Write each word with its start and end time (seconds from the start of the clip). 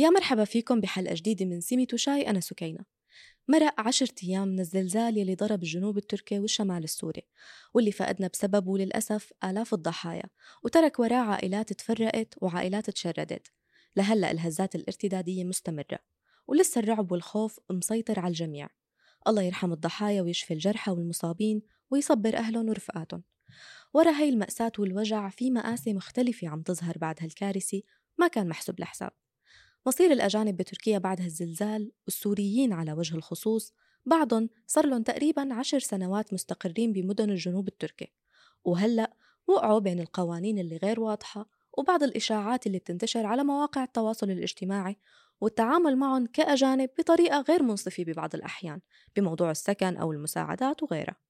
يا 0.00 0.10
مرحبا 0.10 0.44
فيكم 0.44 0.80
بحلقة 0.80 1.14
جديدة 1.14 1.46
من 1.46 1.60
سيمي 1.60 1.86
وشاي 1.92 2.30
أنا 2.30 2.40
سكينة. 2.40 2.84
مرق 3.48 3.80
عشرة 3.80 4.14
أيام 4.24 4.48
من 4.48 4.60
الزلزال 4.60 5.18
يلي 5.18 5.34
ضرب 5.34 5.62
الجنوب 5.62 5.98
التركي 5.98 6.38
والشمال 6.38 6.84
السوري 6.84 7.22
واللي 7.74 7.92
فقدنا 7.92 8.28
بسببه 8.28 8.78
للأسف 8.78 9.32
آلاف 9.44 9.74
الضحايا 9.74 10.22
وترك 10.62 10.98
وراه 10.98 11.16
عائلات 11.16 11.72
تفرقت 11.72 12.34
وعائلات 12.40 12.90
تشردت. 12.90 13.46
لهلأ 13.96 14.30
الهزات 14.30 14.74
الارتدادية 14.74 15.44
مستمرة 15.44 15.98
ولسه 16.48 16.78
الرعب 16.78 17.12
والخوف 17.12 17.60
مسيطر 17.70 18.20
على 18.20 18.28
الجميع. 18.28 18.68
الله 19.28 19.42
يرحم 19.42 19.72
الضحايا 19.72 20.22
ويشفي 20.22 20.54
الجرحى 20.54 20.92
والمصابين 20.92 21.62
ويصبر 21.90 22.36
أهلهم 22.36 22.68
ورفقاتهم. 22.68 23.22
ورا 23.94 24.10
هاي 24.10 24.28
المأساة 24.28 24.72
والوجع 24.78 25.28
في 25.28 25.50
مآسي 25.50 25.94
مختلفة 25.94 26.48
عم 26.48 26.62
تظهر 26.62 26.98
بعد 26.98 27.16
هالكارثة 27.20 27.82
ما 28.18 28.28
كان 28.28 28.48
محسوب 28.48 28.80
لحساب. 28.80 29.19
مصير 29.86 30.12
الأجانب 30.12 30.56
بتركيا 30.56 30.98
بعد 30.98 31.20
هالزلزال 31.20 31.92
والسوريين 32.06 32.72
على 32.72 32.92
وجه 32.92 33.14
الخصوص 33.14 33.72
بعضهم 34.06 34.48
صار 34.66 34.86
لهم 34.86 35.02
تقريبا 35.02 35.54
عشر 35.54 35.78
سنوات 35.78 36.32
مستقرين 36.32 36.92
بمدن 36.92 37.30
الجنوب 37.30 37.68
التركي. 37.68 38.12
وهلأ 38.64 39.12
وقعوا 39.46 39.78
بين 39.78 40.00
القوانين 40.00 40.58
اللي 40.58 40.76
غير 40.76 41.00
واضحة 41.00 41.48
وبعض 41.78 42.02
الإشاعات 42.02 42.66
اللي 42.66 42.78
بتنتشر 42.78 43.26
على 43.26 43.44
مواقع 43.44 43.84
التواصل 43.84 44.30
الاجتماعي 44.30 44.96
والتعامل 45.40 45.96
معهم 45.96 46.26
كأجانب 46.26 46.90
بطريقة 46.98 47.40
غير 47.40 47.62
منصفة 47.62 48.04
ببعض 48.04 48.34
الأحيان 48.34 48.80
بموضوع 49.16 49.50
السكن 49.50 49.96
أو 49.96 50.12
المساعدات 50.12 50.82
وغيرها. 50.82 51.29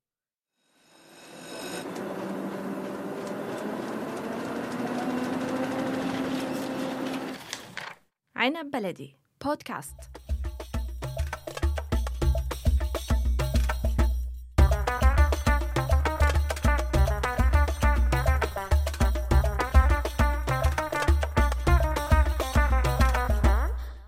عنب 8.40 8.70
بلدي 8.70 9.16
بودكاست 9.44 9.94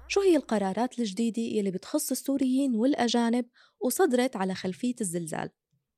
شو 0.08 0.20
هي 0.20 0.36
القرارات 0.36 0.98
الجديدة 0.98 1.42
يلي 1.42 1.70
بتخص 1.70 2.10
السوريين 2.10 2.74
والأجانب 2.74 3.46
وصدرت 3.80 4.36
على 4.36 4.54
خلفية 4.54 4.94
الزلزال؟ 5.00 5.50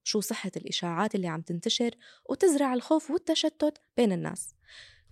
شو 0.04 0.20
صحة 0.20 0.52
الإشاعات 0.56 1.14
اللي 1.14 1.28
عم 1.28 1.40
تنتشر 1.40 1.90
وتزرع 2.30 2.74
الخوف 2.74 3.10
والتشتت 3.10 3.78
بين 3.96 4.12
الناس؟ 4.12 4.53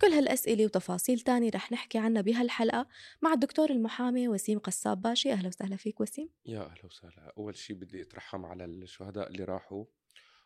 كل 0.03 0.09
هالأسئلة 0.09 0.65
وتفاصيل 0.65 1.19
تانية 1.19 1.49
رح 1.55 1.71
نحكي 1.71 1.97
عنها 1.97 2.21
بهالحلقة 2.21 2.87
مع 3.21 3.33
الدكتور 3.33 3.69
المحامي 3.69 4.27
وسيم 4.27 4.59
قصاب 4.59 5.01
باشي. 5.01 5.31
أهلا 5.33 5.47
وسهلا 5.47 5.75
فيك 5.75 6.01
وسيم. 6.01 6.29
يا 6.45 6.61
أهلا 6.61 6.85
وسهلا. 6.85 7.33
أول 7.37 7.55
شيء 7.55 7.75
بدي 7.75 8.01
أترحم 8.01 8.45
على 8.45 8.65
الشهداء 8.65 9.27
اللي 9.27 9.43
راحوا. 9.43 9.85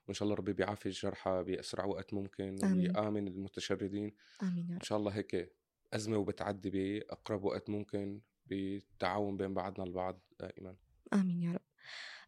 وإن 0.07 0.13
شاء 0.13 0.23
الله 0.25 0.35
ربي 0.35 0.53
بيعافي 0.53 0.85
الجرحى 0.85 1.43
بأسرع 1.47 1.85
وقت 1.85 2.13
ممكن 2.13 2.63
آمين. 2.63 2.97
ويامن 2.97 3.27
المتشردين. 3.27 4.13
آمين 4.43 4.65
يا 4.65 4.71
إن 4.71 4.77
رب 4.77 4.83
شاء 4.83 4.97
الله 4.97 5.11
هيك 5.11 5.53
أزمة 5.93 6.17
وبتعدي 6.17 6.69
بأقرب 6.69 7.43
وقت 7.43 7.69
ممكن 7.69 8.21
بالتعاون 8.45 9.37
بين 9.37 9.53
بعضنا 9.53 9.83
البعض 9.85 10.19
دائما. 10.39 10.75
آمين 11.13 11.41
يا 11.41 11.51
رب. 11.51 11.66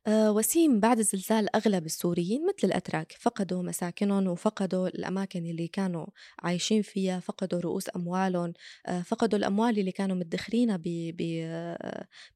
وسيم 0.08 0.80
بعد 0.80 1.00
الزلزال 1.00 1.55
أغلب 1.55 1.86
السوريين 1.86 2.45
مثل 2.47 2.67
الأتراك 2.67 3.16
فقدوا 3.19 3.64
مساكنهم 3.64 4.28
وفقدوا 4.28 4.88
الأماكن 4.88 5.45
اللي 5.45 5.67
كانوا 5.67 6.06
عايشين 6.39 6.81
فيها 6.81 7.19
فقدوا 7.19 7.59
رؤوس 7.59 7.86
أموالهم 7.95 8.53
أه 8.88 9.02
فقدوا 9.02 9.39
الأموال 9.39 9.80
اللي 9.80 9.91
كانوا 9.91 10.16
مدخرينها 10.16 10.80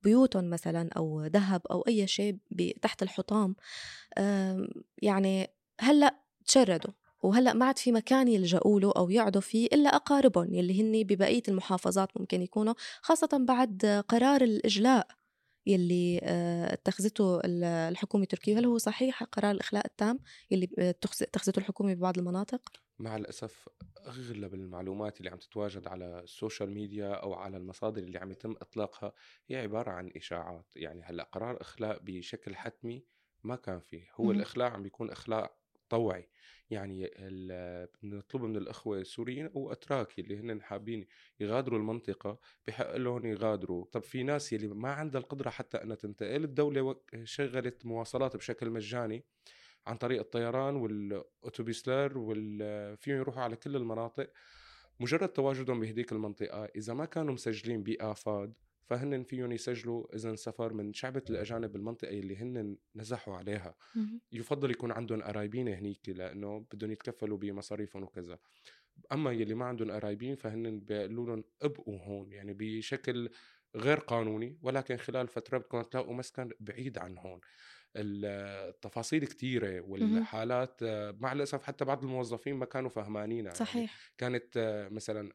ببيوتهم 0.04 0.50
مثلا 0.50 0.90
أو 0.98 1.26
ذهب 1.26 1.62
أو 1.72 1.82
أي 1.82 2.08
شيء 2.08 2.38
تحت 2.82 3.04
الحطام. 3.04 3.56
يعني 5.02 5.48
هلأ 5.80 6.16
تشردوا 6.46 6.92
وهلأ 7.24 7.54
ما 7.54 7.66
عاد 7.66 7.78
في 7.78 7.92
مكان 7.92 8.28
يلجأوا 8.28 8.80
له 8.80 8.92
أو 8.98 9.10
يقعدوا 9.10 9.42
فيه 9.42 9.68
إلا 9.68 9.96
أقاربهم 9.96 10.54
يلي 10.54 10.82
هن 10.82 11.04
ببقية 11.08 11.44
المحافظات 11.48 12.10
ممكن 12.20 12.42
يكونوا 12.42 12.74
خاصة 13.02 13.30
بعد 13.48 14.04
قرار 14.08 14.42
الإجلاء. 14.42 15.08
يلي 15.66 16.20
آه، 16.24 16.74
اتخذته 16.74 17.40
ال- 17.40 17.64
الحكومة 17.64 18.24
التركية 18.24 18.60
هل 18.60 18.66
هو 18.66 18.78
صحيح 18.78 19.24
قرار 19.24 19.52
الإخلاء 19.52 19.86
التام 19.86 20.20
يلي 20.52 20.68
اتخذ- 20.80 21.22
اتخذته 21.24 21.60
الحكومة 21.60 21.94
ببعض 21.94 22.18
المناطق؟ 22.18 22.62
مع 23.00 23.16
الأسف 23.16 23.70
أغلب 24.08 24.54
المعلومات 24.54 25.18
اللي 25.20 25.30
عم 25.32 25.38
تتواجد 25.38 25.88
على 25.88 26.20
ال 26.20 26.27
social 26.27 26.72
media 26.72 27.08
أو 27.14 27.34
على 27.34 27.58
المصادر 27.58 28.04
اللي 28.04 28.18
عم 28.20 28.32
يتم 28.32 28.52
إطلاقها 28.52 29.14
هي 29.48 29.56
عبارة 29.58 29.92
عن 29.92 30.12
إشاعات 30.16 30.66
يعني 30.76 31.02
هلأ 31.04 31.24
قرار 31.24 31.62
إخلاء 31.62 32.00
بشكل 32.04 32.56
حتمي 32.56 33.06
ما 33.44 33.56
كان 33.56 33.80
فيه 33.80 34.08
هو 34.16 34.24
مهم. 34.24 34.36
الإخلاء 34.36 34.72
عم 34.72 34.84
بيكون 34.84 35.10
إخلاء 35.10 35.58
طوعي. 35.94 36.30
يعني 36.70 37.12
بنطلب 38.04 38.42
من 38.42 38.56
الأخوة 38.56 38.98
السوريين 38.98 39.50
اتراك 39.56 40.20
اللي 40.20 40.38
هن 40.38 40.62
حابين 40.62 41.06
يغادروا 41.40 41.80
المنطقة 41.80 42.40
بحق 42.68 42.96
لهم 42.96 43.26
يغادروا. 43.26 43.86
طب 43.92 44.04
في 44.04 44.24
ناس 44.24 44.54
يلي 44.54 44.68
ما 44.68 44.92
عندها 44.92 45.22
القدرة 45.22 45.50
حتى 45.50 45.78
أنها 45.84 45.96
تنتقل 45.96 46.44
الدولة 46.44 46.96
شغلت 47.24 47.86
مواصلات 47.86 48.36
بشكل 48.36 48.70
مجاني 48.70 49.26
عن 49.88 49.98
طريق 49.98 50.20
الطيران 50.20 50.76
والأوتوبيسلر 50.76 52.18
وال 52.18 52.98
فيهم 52.98 53.18
يروحوا 53.18 53.42
على 53.42 53.56
كل 53.56 53.76
المناطق. 53.76 54.32
مجرد 55.00 55.30
تواجدهم 55.30 55.80
بهديك 55.80 56.12
المنطقة 56.12 56.66
إذا 56.66 56.94
ما 56.94 57.06
كانوا 57.06 57.34
مسجلين 57.34 57.84
بآفاد 57.84 58.54
فهن 58.86 59.24
فيهم 59.24 59.52
يسجلوا 59.52 60.16
اذن 60.16 60.36
سفر 60.36 60.74
من 60.74 60.94
شعبة 60.94 61.24
الأجانب 61.30 61.72
بالمنطقة 61.72 62.20
اللي 62.20 62.38
هن 62.38 62.78
نزحوا 62.96 63.38
عليها. 63.38 63.76
يفضل 64.32 64.72
يكون 64.72 64.92
عندهم 64.92 65.22
قرايبين 65.22 65.68
هنيك 65.68 66.10
لأنه 66.10 66.66
بدهم 66.74 66.92
يتكفلوا 66.92 67.38
بمصاريفهم 67.38 68.04
وكذا. 68.04 68.40
أما 69.12 69.32
يلي 69.32 69.54
ما 69.54 69.66
عندهم 69.66 69.92
قرايبين 69.92 70.36
فهن 70.36 70.80
بيقولوا 70.80 71.26
لهم 71.26 71.44
ابقوا 71.62 72.00
هون 72.00 72.32
يعني 72.32 72.54
بشكل 72.54 73.30
غير 73.76 74.00
قانوني 74.00 74.58
ولكن 74.62 74.98
خلال 74.98 75.28
فترة 75.28 75.58
بدكم 75.58 75.82
تلاقوا 75.82 76.14
مسكن 76.14 76.50
بعيد 76.60 76.98
عن 76.98 77.18
هون. 77.18 77.40
التفاصيل 77.96 79.28
كثيره 79.28 79.82
والحالات 79.82 80.84
مع 81.20 81.32
الأسف 81.32 81.64
حتى 81.64 81.86
بعض 81.86 82.04
الموظفين 82.04 82.56
ما 82.56 82.66
كانوا 82.66 82.90
فهمانينها 82.90 83.52
يعني 83.52 83.66
صحيح. 83.66 84.12
كانت 84.18 84.58
آه، 84.58 84.90
مثلا 84.90 85.32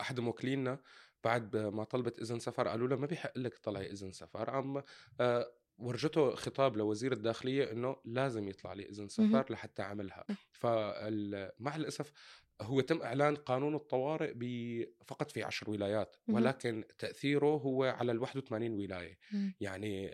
أحد 0.00 0.20
موكلينا 0.20 0.78
بعد 1.24 1.56
ما 1.56 1.84
طلبت 1.84 2.18
إذن 2.18 2.38
سفر 2.38 2.68
قالوا 2.68 2.88
لها 2.88 2.96
ما 2.96 3.06
بيحق 3.06 3.38
لك 3.38 3.54
تطلعي 3.54 3.90
إذن 3.90 4.12
سفر 4.12 4.50
عم 4.50 4.82
آه، 5.20 5.52
ورجته 5.78 6.34
خطاب 6.34 6.76
لوزير 6.76 7.12
الداخلية 7.12 7.72
إنه 7.72 7.96
لازم 8.04 8.48
يطلع 8.48 8.72
لي 8.72 8.88
إذن. 8.88 9.08
سفر 9.08 9.46
لحتى 9.50 9.82
أعملها 9.82 10.24
فمع 10.52 11.76
الأسف 11.76 12.12
هو 12.60 12.80
تم 12.80 13.02
إعلان 13.02 13.34
قانون 13.34 13.74
الطوارئ 13.74 14.34
فقط 15.06 15.30
في 15.30 15.42
عشر 15.42 15.70
ولايات. 15.70 16.16
ولكن 16.28 16.84
تأثيره 16.98 17.56
هو 17.56 17.84
على 17.84 18.12
ال 18.12 18.18
81 18.18 18.72
ولاية. 18.72 19.18
يعني 19.60 20.10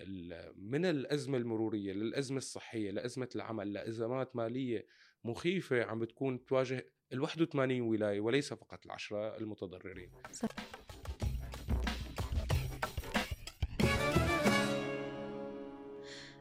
من 0.56 0.84
الأزمة 0.84 1.38
المرورية 1.38 1.92
للأزمة 1.92 2.38
الصحية 2.38 2.90
لأزمة 2.90 3.28
العمل 3.36 3.72
لأزمات 3.72 4.36
مالية 4.36 4.86
مخيفة 5.24 5.84
عم 5.84 5.98
بتكون 5.98 6.44
تواجه 6.44 6.86
ال 7.12 7.20
81 7.20 7.80
ولاية 7.80 8.20
وليس 8.20 8.52
فقط 8.54 8.86
العشرة 8.86 9.36
المتضررين 9.36 10.10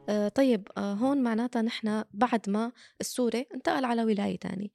آه، 0.10 0.28
طيب 0.28 0.68
آه، 0.78 0.94
هون 0.94 1.24
معناتها 1.24 1.62
نحن 1.62 2.04
بعد 2.14 2.50
ما 2.50 2.72
السوري 3.02 3.46
انتقل 3.56 3.86
على 3.86 4.04
ولاية 4.04 4.38
تانية. 4.40 4.70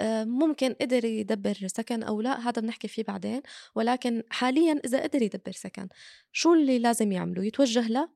آه، 0.00 0.24
ممكن 0.24 0.74
قدر 0.80 1.04
يدبر 1.04 1.54
سكن 1.66 2.02
أو 2.02 2.20
لا 2.20 2.48
هذا 2.48 2.62
بنحكي 2.62 2.88
فيه 2.88 3.02
بعدين. 3.04 3.42
ولكن 3.74 4.22
حاليا 4.30 4.80
إذا 4.84 5.02
قدر 5.02 5.22
يدبر 5.22 5.52
سكن 5.52 5.88
شو 6.32 6.54
اللي 6.54 6.78
لازم 6.78 7.12
يعمله 7.12 7.44
يتوجه 7.44 7.88
له 7.88 8.08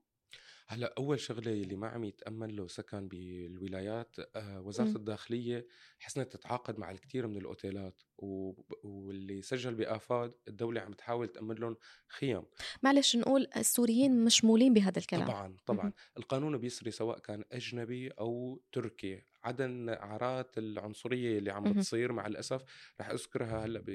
هلأ 0.71 0.93
أول 0.97 1.19
شغلة 1.19 1.51
اللي 1.51 1.75
ما 1.75 1.87
عم 1.87 2.03
يتامن 2.03 2.49
له 2.55 2.67
سكن 2.67 3.07
بالولايات 3.07 4.15
آه، 4.35 4.61
وزارة 4.61 4.87
مم. 4.89 4.95
الداخلية 4.95 5.67
حسنت 5.99 6.31
تتعاقد 6.33 6.79
مع 6.79 6.91
الكثير 6.91 7.27
من 7.27 7.37
الأوتيلات 7.37 8.03
و- 8.17 8.53
واللي 8.83 9.41
سجل 9.41 9.75
بآفاد 9.75 10.33
الدولة 10.47 10.81
عم 10.81 10.93
تحاول 10.93 11.27
تأمن 11.27 11.55
لهم 11.55 11.75
خيم 12.07 12.43
معلش 12.83 13.15
نقول 13.15 13.47
السوريين 13.57 14.25
مشمولين 14.25 14.73
بهذا 14.73 14.99
الكلام 14.99 15.25
طبعا 15.27 15.57
طبعا 15.65 15.83
مهم. 15.85 15.93
القانون 16.17 16.57
بيسري 16.57 16.91
سواء 16.91 17.19
كان 17.19 17.43
أجنبي 17.51 18.09
أو 18.09 18.61
تركي 18.71 19.23
عدا 19.43 19.93
اعارات 20.03 20.57
العنصرية 20.57 21.37
اللي 21.37 21.51
عم. 21.51 21.63
بتصير 21.63 22.11
مع 22.11 22.27
الأسف 22.27 22.63
رح 23.01 23.09
أذكرها 23.09 23.65
هلأ 23.65 23.79
ب... 23.79 23.89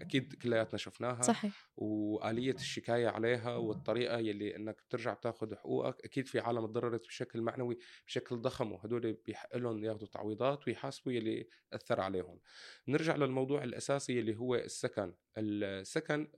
أكيد 0.00 0.34
كلياتنا 0.34 0.78
شفناها 0.78 1.22
صحيح. 1.22 1.70
وآلية 1.76 2.54
الشكاية 2.54 3.08
عليها 3.08 3.56
والطريقة 3.56 4.18
يلي 4.18 4.56
إنك 4.56 4.80
ترجع 4.90 5.14
تاخذ 5.14 5.54
حقوقك. 5.54 6.04
أكيد 6.04 6.28
في 6.28 6.40
عالم 6.40 6.66
تضررت 6.66 7.06
بشكل 7.06 7.40
معنوي 7.40 7.78
بشكل 8.06 8.36
ضخم 8.36 8.72
وهدول 8.72 9.12
بيحق 9.12 9.56
لهم 9.56 9.84
ياخذوا 9.84 10.08
تعويضات 10.08 10.68
ويحاسبوا 10.68 11.12
يلي 11.12 11.48
أثر 11.72 12.00
عليهم. 12.00 12.40
نرجع 12.88 13.16
للموضوع 13.16 13.64
الأساسي 13.64 14.20
اللي 14.20 14.36
هو 14.36 14.54
السكن. 14.54 15.14
السكن 15.38 16.28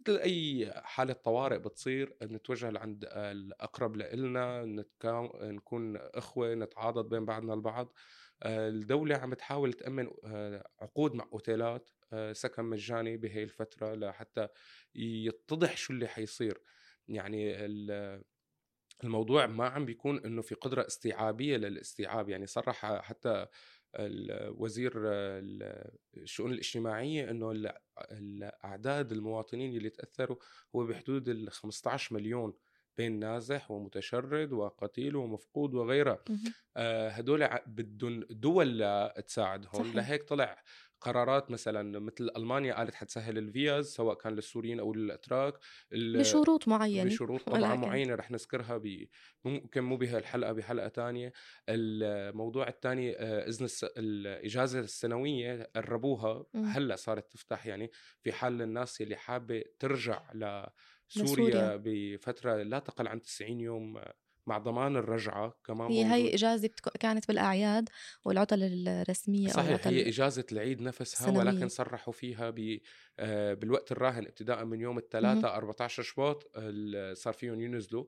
مثل 0.00 0.16
أي 0.18 0.72
حالة 0.84 1.12
طوارئ 1.12 1.58
بتصير 1.58 2.16
نتوجه 2.22 2.70
لعند 2.70 3.04
الأقرب 3.12 3.96
لنا 3.96 4.64
نكون 5.42 5.96
إخوة 5.96 6.54
نتعاضد 6.54 7.08
بين 7.08 7.24
بعضنا 7.24 7.54
البعض. 7.54 7.92
آه، 8.42 8.68
الدولة 8.68 9.16
عم 9.16 9.34
تحاول 9.34 9.72
تأمن 9.72 10.10
آه، 10.24 10.68
عقود 10.80 11.14
مع 11.14 11.28
أوتيلات 11.32 11.90
آه، 12.12 12.32
سكن 12.32 12.64
مجاني 12.64 13.16
بهي 13.16 13.42
الفترة 13.42 13.94
لحتى 13.94 14.48
يتضح 14.94 15.76
شو 15.76 15.92
اللي 15.92 16.06
حيصير. 16.08 16.62
يعني 17.08 17.64
ال- 17.66 18.22
الموضوع 19.04 19.46
ما 19.46 19.68
عم 19.68 19.84
بيكون 19.84 20.24
إنه 20.24 20.42
في 20.42 20.54
قدرة 20.54 20.86
استيعابية 20.86 21.56
للاستيعاب. 21.56 22.28
يعني 22.28 22.46
صرح 22.46 23.00
حتى 23.02 23.46
وزير 24.50 24.92
الشؤون 26.16 26.52
الاجتماعية 26.52 27.30
إنه 27.30 27.50
ال- 27.50 27.72
الاعداد 28.12 29.12
المواطنين 29.12 29.76
اللي 29.76 29.90
تأثروا 29.90 30.36
هو 30.76 30.86
بحدود 30.86 31.28
ال 31.28 31.50
15 31.52 32.14
مليون 32.14 32.52
بين 32.96 33.18
نازح 33.18 33.70
ومتشرد 33.70 34.52
وقتيل 34.52 35.16
ومفقود 35.16 35.74
وغيرها 35.74 36.18
مهم. 36.28 36.38
آه، 36.76 37.08
هدول 37.08 37.48
بدهم 37.66 38.20
دول 38.30 38.84
تساعدهم 39.26 39.72
صحيح. 39.82 39.94
لهيك 39.96 40.22
طلع 40.22 40.62
قرارات 41.00 41.50
مثلا 41.50 41.98
مثل 41.98 42.30
ألمانيا 42.36 42.74
قالت 42.74 42.94
حتسهل 42.94 43.38
الفيز 43.38 43.86
سواء 43.86 44.14
كان 44.16 44.34
للسوريين 44.34 44.80
أو 44.80 44.94
للأتراك 44.94 45.54
بشروط 45.92 46.68
معينة 46.68 47.04
بشروط 47.10 47.42
طبعا 47.42 47.58
ولكن- 47.72 47.80
معينة 47.80 48.14
رح 48.14 48.30
نذكرها 48.30 48.80
ممكن 49.44 49.80
مو 49.80 49.96
بهالحلقة 49.96 50.52
بحلقة 50.52 50.88
تانية 50.88 51.32
الموضوع 51.68 52.68
الثاني 52.68 53.16
إذن 53.18 53.64
الس... 53.64 53.84
الإجازة 53.84 54.80
السنوية 54.80 55.70
قربوها. 55.76 56.46
هلأ 56.54 56.96
صارت 56.96 57.32
تفتح 57.32 57.66
يعني 57.66 57.90
في 58.22 58.32
حال 58.32 58.62
الناس 58.62 59.00
اللي 59.00 59.16
حابة 59.16 59.64
ترجع 59.78 60.22
لسوريا. 60.34 60.74
لسوريا 61.16 61.76
بفترة 61.84 62.62
لا 62.62 62.78
تقل 62.78 63.08
عن 63.08 63.22
90 63.22 63.60
يوم 63.60 64.02
مع 64.48 64.58
ضمان 64.58 64.96
الرجعة 64.96 65.54
كمان 65.64 65.88
هي 65.90 66.04
هي 66.04 66.22
موجود. 66.22 66.34
بتك- 66.68 66.96
كانت 66.98 67.28
بالأعياد 67.28 67.88
والعطل 68.24 68.58
الرسمية 68.62 69.48
أو 69.48 69.52
صحيح 69.52 69.68
العطل 69.68 69.90
هي 69.94 70.08
إجازة 70.08 70.44
العيد 70.52 70.80
نفسها 70.82 71.02
السنوية. 71.02 71.38
ولكن 71.38 71.68
صرحوا 71.68 72.12
فيها 72.12 72.50
ب 72.50 72.78
آه، 73.20 73.54
بالوقت 73.54 73.92
الراهن 73.92 74.26
ابتداء 74.26 74.64
من 74.64 74.80
يوم 74.80 74.98
الثلاثاء 74.98 75.54
14 75.56 76.02
شباط 76.02 76.50
صار 77.12 77.32
فيهم 77.32 77.60
ينزلوا 77.60 78.04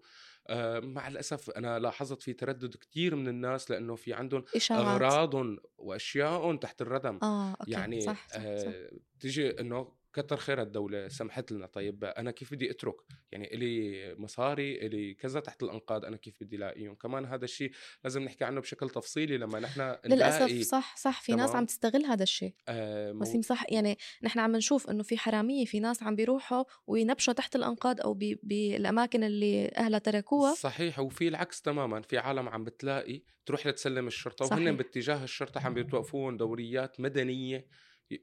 آه، 0.48 0.81
مع 0.81 1.08
الأسف 1.08 1.50
أنا 1.50 1.78
لاحظت 1.78 2.22
في 2.22 2.32
تردد 2.32 2.75
كثير 2.76 3.16
من 3.16 3.28
الناس 3.28 3.70
لأنه 3.70 3.94
في 3.96 4.12
عندهم 4.14 4.44
أغراض 4.70 5.34
وأشياء 5.78 6.56
تحت 6.56 6.82
الردم 6.82 7.19
آه 7.22 7.50
okay 7.61 7.70
يعني 7.70 8.00
صح 8.00 8.28
صح, 8.28 8.34
صح. 8.36 8.43
آه 8.46 8.90
تيجي 9.20 9.60
إنه 9.60 10.00
كتر 10.12 10.36
خير 10.36 10.62
الدولة 10.62 11.08
سمحت 11.08 11.52
لنا. 11.52 11.66
طيب 11.66 12.04
أنا 12.04 12.30
كيف 12.30 12.52
بدي 12.54 12.70
أترك؟ 12.70 12.94
يعني 13.32 13.54
إلي 13.54 14.14
مصاري 14.18 14.86
إلي 14.86 15.14
كذا 15.14 15.40
تحت 15.40 15.62
الأنقاض 15.62 16.04
أنا 16.04 16.16
كيف 16.16 16.34
بدي 16.40 16.56
لاقيهم 16.56 16.94
كمان 16.94 17.24
هذا 17.24 17.44
الشيء 17.44 17.70
لازم 18.04 18.22
نحكي 18.22 18.44
عنه 18.44 18.60
بشكل 18.60 18.90
تفصيلي 18.90 19.38
لما 19.38 19.60
نحن 19.60 19.96
للأسف 20.06 20.60
صح 20.62 20.96
صح 20.96 21.22
في 21.22 21.34
ناس. 21.34 21.50
عم 21.50 21.64
تستغل 21.66 22.04
هذا 22.04 22.22
الشيء. 22.22 22.54
آه 22.68 23.12
مو- 23.12 23.20
وسيم 23.20 23.42
صح 23.42 23.64
يعني 23.72 23.98
نحن 24.22 24.38
عم 24.38 24.56
نشوف 24.56 24.90
إنه 24.90 25.02
في 25.02 25.18
حرامية 25.18 25.64
في 25.64 25.80
ناس 25.80 26.02
عم 26.02 26.16
بيروحوا 26.16 26.64
وينبشوا 26.86 27.32
تحت 27.34 27.56
الأنقاض 27.56 28.00
أو 28.00 28.14
بي- 28.14 28.40
بالأماكن 28.42 29.24
اللي 29.24 29.68
أهلها 29.76 29.98
تركوها. 29.98 30.54
صحيح 30.54 30.98
وفي 30.98 31.28
العكس 31.28 31.62
تماما. 31.62 32.00
في 32.00 32.18
عالم 32.18 32.48
عم 32.48 32.64
بتلاقي 32.64 33.22
تروح 33.46 33.66
لتسلم 33.66 34.06
الشرطة 34.06 34.44
صحيح. 34.44 34.58
وهن 34.64 34.76
باتجاه 34.76 35.24
الشرطة 35.24 35.60
عم 35.66 35.74
بيتوقفوهم 35.74 36.36
دوريات 36.36 37.00
مدنية. 37.00 37.56
ي- 37.58 37.64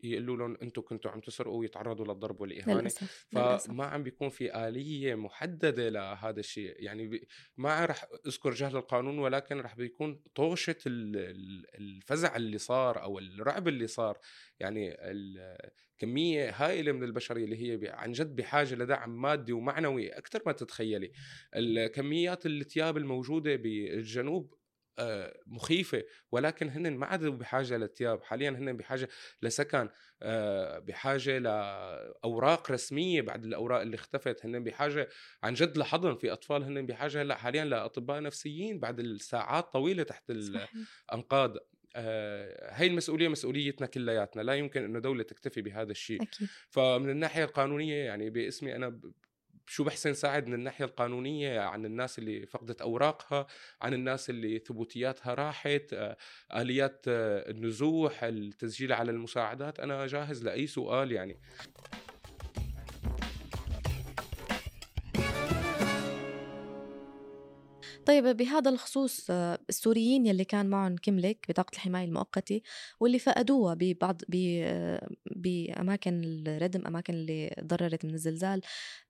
يقولوا 0.03 0.37
لهم 0.37 0.57
أنتم 0.61 0.81
كنتوا 0.81 1.11
عم 1.11 1.19
تسرقوا 1.19 1.59
ويتعرضوا 1.59 2.05
للضرب 2.05 2.41
والإهانة. 2.41 2.81
للأسف 2.81 3.67
فما 3.67 3.85
عم 3.85 4.03
بيكون 4.03 4.29
في 4.29 4.67
آلية 4.67 5.15
محددة 5.15 5.89
لهذا 5.89 6.39
الشيء. 6.39 6.75
يعني. 6.79 7.27
ما 7.57 7.85
رح 7.85 8.05
أذكر 8.27 8.51
جهل 8.51 8.75
القانون 8.77 9.19
ولكن 9.19 9.59
رح 9.59 9.75
بيكون 9.75 10.23
ال- 10.87 11.65
الفزع 11.75 12.35
اللي 12.35 12.57
صار 12.57 13.01
أو 13.03 13.19
الرعب 13.19 13.67
اللي 13.67 13.87
صار. 13.87 14.17
يعني 14.59 14.97
كمية 15.97 16.49
هائلة 16.49 16.91
من 16.91 17.03
البشرية 17.03 17.45
اللي 17.45 17.57
هي 17.57 17.89
عن 17.89 18.11
جد 18.11 18.35
بحاجة 18.35 18.75
لدعم 18.75 19.21
مادي 19.21 19.53
ومعنوي 19.53 20.09
أكثر 20.09 20.41
ما 20.45 20.51
تتخيلي. 20.51 21.11
الكميات 21.55 22.45
الثياب 22.45 22.97
الموجودة 22.97 23.55
بالجنوب 23.55 24.53
آه، 24.99 25.39
مخيفة 25.47 26.03
ولكن 26.31 26.69
هن 26.69 26.97
ما 26.97 27.05
عادوا 27.05 27.33
بحاجة 27.33 27.77
للثياب 27.77 28.23
حاليا 28.23 28.49
هن 28.49 28.77
بحاجة 28.77 29.09
لسكن 29.41 29.89
آه، 30.21 30.79
بحاجة 30.79 31.37
لأوراق 31.37 32.71
رسمية 32.71 33.21
بعد 33.21 33.45
الأوراق 33.45 33.81
اللي 33.81 33.95
اختفت. 33.95 34.45
هن 34.45 34.63
بحاجة 34.63 35.09
عن 35.43 35.53
جد 35.53 35.77
لحضن 35.77 36.15
في 36.15 36.31
أطفال. 36.31 36.63
هن 36.63 36.85
بحاجة 36.85 37.21
هلأ 37.21 37.35
حاليا 37.35 37.65
لأطباء 37.65 38.21
نفسيين 38.21 38.79
بعد 38.79 38.99
الساعات 38.99 39.73
طويلة 39.73 40.03
تحت 40.03 40.31
صحيح. 40.31 40.73
الأنقاض. 41.11 41.57
آه، 41.95 42.73
هاي 42.79 42.87
المسؤولية 42.87 43.27
مسؤوليتنا 43.27 43.87
كلياتنا. 43.87 44.41
لا 44.41 44.53
يمكن 44.55 44.83
أنه 44.83 44.99
دولة 44.99 45.23
تكتفي 45.23 45.61
بهذا 45.61 45.91
الشيء. 45.91 46.21
أكيد. 46.23 46.47
فمن 46.69 47.09
الناحية 47.09 47.43
القانونية 47.43 48.05
يعني 48.05 48.29
باسمي 48.29 48.75
أنا 48.75 48.99
شو 49.67 49.83
بحسن 49.83 50.13
ساعد 50.13 50.47
من 50.47 50.53
الناحية 50.53 50.85
القانونية 50.85 51.59
عن 51.59 51.85
الناس 51.85 52.19
اللي 52.19 52.45
فقدت 52.45 52.81
أوراقها 52.81 53.47
عن 53.81 53.93
الناس 53.93 54.29
اللي 54.29 54.59
ثبوتياتها 54.59 55.33
راحت 55.33 55.93
آه، 55.93 56.17
آليات 56.55 57.05
آه، 57.07 57.51
النزوح 57.51 58.23
التسجيل 58.23 58.93
على 58.93 59.11
المساعدات. 59.11 59.79
أنا 59.79 60.07
جاهز 60.07 60.43
لأي 60.43 60.67
سؤال 60.67 61.11
يعني. 61.11 61.39
طيب 68.07 68.37
بهذا 68.37 68.69
الخصوص 68.69 69.31
السوريين 69.69 70.25
يلي 70.25 70.45
كان 70.45 70.65
معهم 70.69 70.95
كملك 70.95 71.45
بطاقة 71.49 71.73
الحماية 71.73 72.05
المؤقتة 72.05 72.61
واللي 72.99 73.19
فقدوها 73.19 73.73
ببعض 73.79 74.21
بأماكن 75.25 76.21
الردم 76.23 76.87
أماكن 76.87 77.13
اللي 77.13 77.55
ضررت 77.63 78.05
من 78.05 78.13
الزلزال 78.13 78.61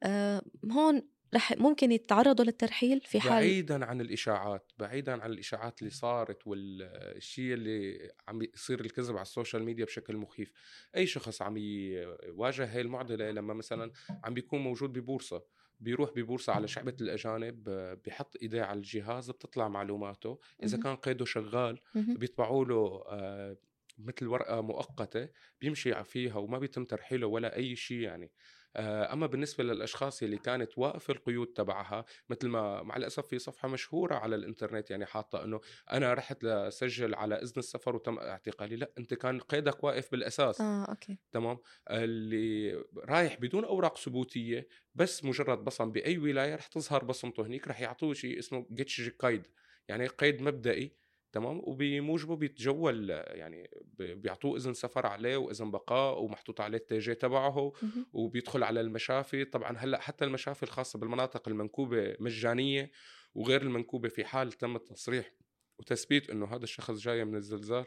آه، 0.03 0.41
هون 0.71 1.01
رح 1.35 1.57
ممكن 1.57 1.91
يتعرضوا 1.91 2.45
للترحيل 2.45 3.01
في 3.01 3.19
حال 3.19 3.29
بعيدا 3.29 3.85
عن 3.85 4.01
الإشاعات 4.01 4.71
بعيدا 4.77 5.23
عن 5.23 5.31
الإشاعات 5.31 5.79
اللي 5.79 5.91
صارت 5.91 6.47
والشيء 6.47 7.53
اللي 7.53 8.11
عم 8.27 8.41
يصير 8.41 8.81
الكذب 8.81 9.15
على 9.15 9.21
ال 9.21 9.27
social 9.27 9.63
media 9.63 9.85
بشكل 9.85 10.17
مخيف. 10.17 10.51
أي 10.95 11.07
شخص 11.07 11.41
عم 11.41 11.57
يواجه 11.57 12.65
هاي 12.65 12.81
المعضلة 12.81 13.31
لما 13.31 13.53
مثلا 13.53 13.91
عم 14.23 14.33
بيكون 14.33 14.59
موجود 14.59 14.93
ببورصة 14.93 15.43
بيروح 15.79 16.11
ببورصة 16.15 16.53
على 16.53 16.67
شعبة 16.67 16.95
الأجانب 17.01 17.69
آه، 17.69 17.93
بيحط 17.93 18.35
إيديه 18.41 18.61
على 18.61 18.77
الجهاز 18.77 19.31
بتطلع 19.31 19.67
معلوماته. 19.67 20.39
إذا 20.63 20.77
مهم. 20.77 20.83
كان 20.83 20.95
قيده 20.95 21.25
شغال. 21.25 21.79
بيطبعوا 21.95 22.65
له 22.65 23.03
آه، 23.07 23.57
مثل 23.97 24.27
ورقة 24.27 24.61
مؤقتة 24.61 25.29
بيمشي 25.61 26.03
فيها 26.03 26.35
وما 26.35 26.59
بيتم 26.59 26.85
ترحيله 26.85 27.27
ولا 27.27 27.55
أي 27.55 27.75
شيء 27.75 27.99
يعني. 27.99 28.31
آه، 28.77 29.13
أما 29.13 29.27
بالنسبة 29.27 29.63
للأشخاص 29.63 30.23
اللي 30.23 30.37
كانت 30.37 30.77
واقفة 30.77 31.13
القيود 31.13 31.47
تبعها 31.47 32.05
مثل 32.29 32.47
ما 32.47 32.83
مع 32.83 32.95
الأسف 32.97 33.27
في 33.27 33.39
صفحة 33.39 33.67
مشهورة 33.67 34.15
على 34.15 34.35
الإنترنت 34.35 34.91
يعني 34.91 35.05
حاطة 35.05 35.43
إنه 35.43 35.59
أنا 35.91 36.13
رحت 36.13 36.43
لسجل 36.43 37.15
على 37.15 37.35
إذن 37.35 37.53
السفر 37.57 37.95
وتم 37.95 38.19
اعتقالي 38.19 38.75
لأ 38.75 38.91
أنت 38.97 39.13
كان 39.13 39.39
قيدك 39.39 39.83
واقف 39.83 40.11
بالأساس 40.11 40.61
آه 40.61 40.85
أوكي. 40.85 41.17
تمام؟ 41.31 41.57
اللي 41.91 42.83
رايح 42.97 43.39
بدون 43.39 43.65
أوراق 43.65 43.97
ثبوتية 43.97 44.67
بس 44.95 45.25
مجرد 45.25 45.63
بصم 45.63 45.91
بأي 45.91 46.17
ولاية 46.17 46.55
رح 46.55 46.67
تظهر 46.67 47.03
بصمته 47.03 47.45
هنيك 47.45 47.67
رح 47.67 47.81
يعطوه 47.81 48.13
شيء 48.13 48.39
اسمه 48.39 48.67
جيتش 48.71 49.09
قيد 49.09 49.47
يعني 49.87 50.07
قيد 50.07 50.41
مبدئي 50.41 50.95
تمام 51.37 51.61
وبموجبه 51.63 52.35
بيتجول 52.35 53.09
يعني 53.09 53.69
بيعطوه 53.99 54.57
إذن 54.57 54.73
سفر 54.73 55.07
عليه 55.07 55.37
وإذن 55.37 55.71
بقاء 55.71 56.23
ومحطوط 56.23 56.61
عليه 56.61 56.77
التيجي 56.77 57.15
تبعه. 57.15 57.73
وبيدخل 58.13 58.63
على 58.63 58.81
المشافي 58.81 59.45
طبعا 59.45 59.77
هلأ 59.77 60.01
حتى 60.01 60.25
المشافي 60.25 60.63
الخاصة 60.63 60.99
بالمناطق 60.99 61.47
المنكوبة 61.49 62.15
مجانية 62.19 62.91
وغير 63.35 63.61
المنكوبة 63.61 64.09
في 64.09 64.25
حال 64.25 64.51
تم 64.51 64.75
التصريح 64.75 65.33
وتثبيت 65.79 66.29
إنه 66.29 66.45
هذا 66.45 66.63
الشخص 66.63 66.91
جاي 66.91 67.25
من 67.25 67.35
الزلزال 67.35 67.85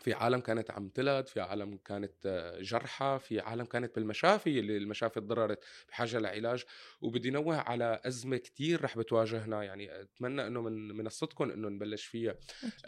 في 0.00 0.12
عالم 0.12 0.40
كانت 0.40 0.70
عم 0.70 0.88
تلد 0.88 1.26
في 1.26 1.40
عالم 1.40 1.76
كانت 1.76 2.26
آه، 2.26 2.60
جرحى 2.60 3.18
في 3.22 3.40
عالم 3.40 3.64
كانت 3.64 3.94
بالمشافي 3.96 4.58
اللي 4.60 4.76
المشافي 4.76 5.20
تضررت 5.20 5.64
بحاجة 5.88 6.18
لعلاج. 6.18 6.64
وبدي 7.00 7.30
نوه 7.30 7.56
على 7.56 8.00
أزمة 8.04 8.36
كتير 8.36 8.84
رح 8.84 8.98
بتواجهنا 8.98 9.62
يعني 9.62 10.00
أتمنى 10.00 10.46
إنه 10.46 10.62
من 10.62 10.88
منصتكم 10.96 11.50
إنه 11.50 11.68
نبلش 11.68 12.04
فيها. 12.04 12.34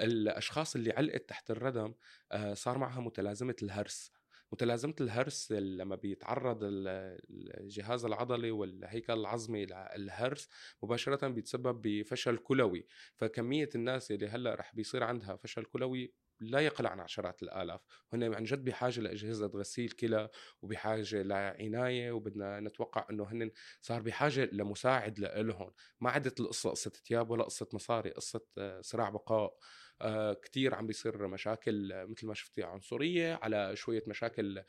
الأشخاص 0.00 0.76
اللي 0.76 0.92
علقت 0.92 1.28
تحت 1.28 1.50
الردم 1.50 1.95
آه، 2.33 2.54
صار 2.54 2.78
معها 2.78 3.00
متلازمة 3.00 3.57
الهرس. 3.62 4.12
متلازمة 4.52 4.95
الهرس 5.00 5.52
لما 5.52 5.97
بيتعرض 5.97 6.59
ال- 6.64 7.21
الجهاز 7.61 8.04
العضلي 8.04 8.50
والهيكل 8.50 9.12
العظمي 9.12 9.66
للهرس 9.66 10.49
مباشرة 10.83 11.28
بيتسبب 11.28 11.83
بفشل 11.83 12.37
كلوي. 12.37 12.87
فكمية 13.16 13.69
الناس 13.75 14.11
اللي 14.11 14.28
هلأ 14.28 14.54
رح 14.54 14.75
بيصير 14.75 15.04
عندها 15.04 15.37
فشل 15.37 15.64
كلوي 15.64 16.12
لا 16.42 16.61
يقل 16.61 16.87
عن 16.87 17.00
عشرات 17.00 17.42
الآلاف. 17.42 17.80
هن 18.12 18.34
عن 18.34 18.44
جد 18.44 18.64
بحاجة 18.64 19.00
لأجهزة 19.00 19.46
غسيل 19.46 19.90
كلى 19.90 20.28
وبحاجة 20.62 21.22
لعناية 21.22 22.12
وبدنا 22.12 22.61
نتوقع 22.61 23.06
إنه 23.11 23.25
هن 23.32 23.50
صار 23.80 24.02
بحاجة 24.02 24.49
لمساعد 24.52 25.20
لهم 25.20 25.72
ما 26.00 26.11
عدت 26.11 26.40
القصة 26.40 26.70
قصة 26.70 26.90
تياب 26.90 27.30
ولا 27.30 27.44
قصة 27.44 27.68
مصاري 27.72 28.11
قصة 28.11 28.40
آه، 28.58 28.80
صراع 28.80 29.11
بقاء. 29.11 29.56
آه، 30.00 30.32
كتير 30.34 30.75
عم 30.75 30.87
بيصير 30.87 31.26
مشاكل 31.26 31.92
آه، 31.92 32.04
مثل 32.04 32.26
ما 32.26 32.34
شفتي 32.34 32.62
عنصرية 32.62 33.34
على 33.42 33.76
شوية 33.76 34.02
مشاكل 34.06 34.62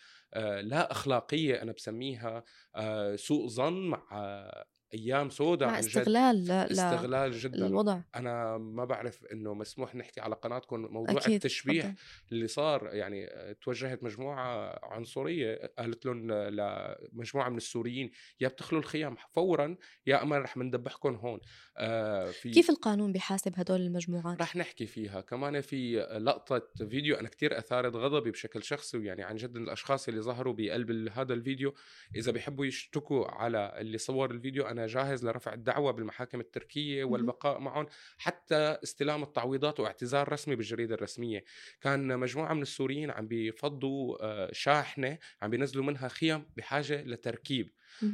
لا 0.61 0.91
أخلاقية 0.91 1.61
أنا 1.61 1.71
بسميها 1.71 2.43
سوء 3.15 3.47
ظن 3.47 3.87
مع 3.89 4.09
أيام 4.93 5.29
سوداء 5.29 5.69
مع 5.69 5.79
استغلال 5.79 6.45
لا 6.45 6.71
استغلال 6.71 7.31
جدا 7.31 7.67
الوضع 7.67 7.99
أنا 8.15 8.57
ما 8.57 8.85
بعرف 8.85 9.25
إنه 9.25 9.53
مسموح 9.53 9.95
نحكي 9.95 10.21
على 10.21 10.35
قناتكم 10.35 10.79
موضوع 10.79 11.17
أكيد. 11.17 11.33
التشبيه 11.33 11.81
فضل. 11.81 11.93
اللي 12.31 12.47
صار 12.47 12.89
يعني 12.93 13.29
توجهت 13.61 14.03
مجموعة 14.03 14.79
عنصرية 14.83 15.71
قالت 15.79 16.05
لهم 16.05 16.31
لمجموعه 16.31 17.49
من 17.49 17.57
السوريين 17.57 18.11
يا 18.39 18.47
بتخلوا 18.47 18.81
الخيام 18.81 19.15
فورا 19.31 19.75
يا 20.07 20.23
أما 20.23 20.37
رح 20.39 20.57
مندبحكم 20.57 21.15
هون 21.15 21.39
آه 21.77 22.31
في 22.31 22.51
كيف 22.51 22.69
القانون 22.69 23.11
بيحاسب 23.11 23.53
هدول 23.55 23.81
المجموعات 23.81 24.41
رح 24.41 24.55
نحكي 24.55 24.85
فيها 24.85 25.21
كمان 25.21 25.61
في 25.61 25.95
لقطة 26.21 26.61
فيديو 26.77 27.15
أنا 27.15 27.29
كتير 27.29 27.57
أثارت 27.57 27.95
غضبي 27.95 28.31
بشكل 28.31 28.63
شخصي 28.63 28.97
ويعني 28.97 29.23
عن 29.23 29.35
جد 29.35 29.55
الأشخاص 29.55 30.07
اللي 30.07 30.21
ظهروا 30.21 30.53
بقلب 30.57 31.09
هذا 31.11 31.33
الفيديو 31.33 31.73
إذا 32.15 32.31
بيحبوا 32.31 32.65
يشتكوا 32.65 33.27
على 33.27 33.73
اللي 33.77 33.97
صور 33.97 34.31
الفيديو 34.31 34.65
أنا 34.65 34.82
جاهز 34.85 35.25
لرفع 35.25 35.53
الدعوة 35.53 35.91
بالمحاكم 35.91 36.39
التركية 36.39 37.03
والبقاء 37.03 37.59
معهم 37.59 37.85
حتى 38.17 38.77
استلام 38.83 39.23
التعويضات 39.23 39.79
واعتذار 39.79 40.33
رسمي 40.33 40.55
بالجريدة 40.55 40.95
الرسمية. 40.95 41.43
كان 41.81 42.19
مجموعة 42.19 42.53
من 42.53 42.61
السوريين 42.61 43.11
عم 43.11 43.27
بيفضوا 43.27 44.17
آه، 44.21 44.49
شاحنة 44.51 45.17
عم 45.41 45.49
بينزلوا 45.49 45.83
منها 45.85 46.07
خيم 46.07 46.45
بحاجة 46.57 47.01
لتركيب. 47.01 47.69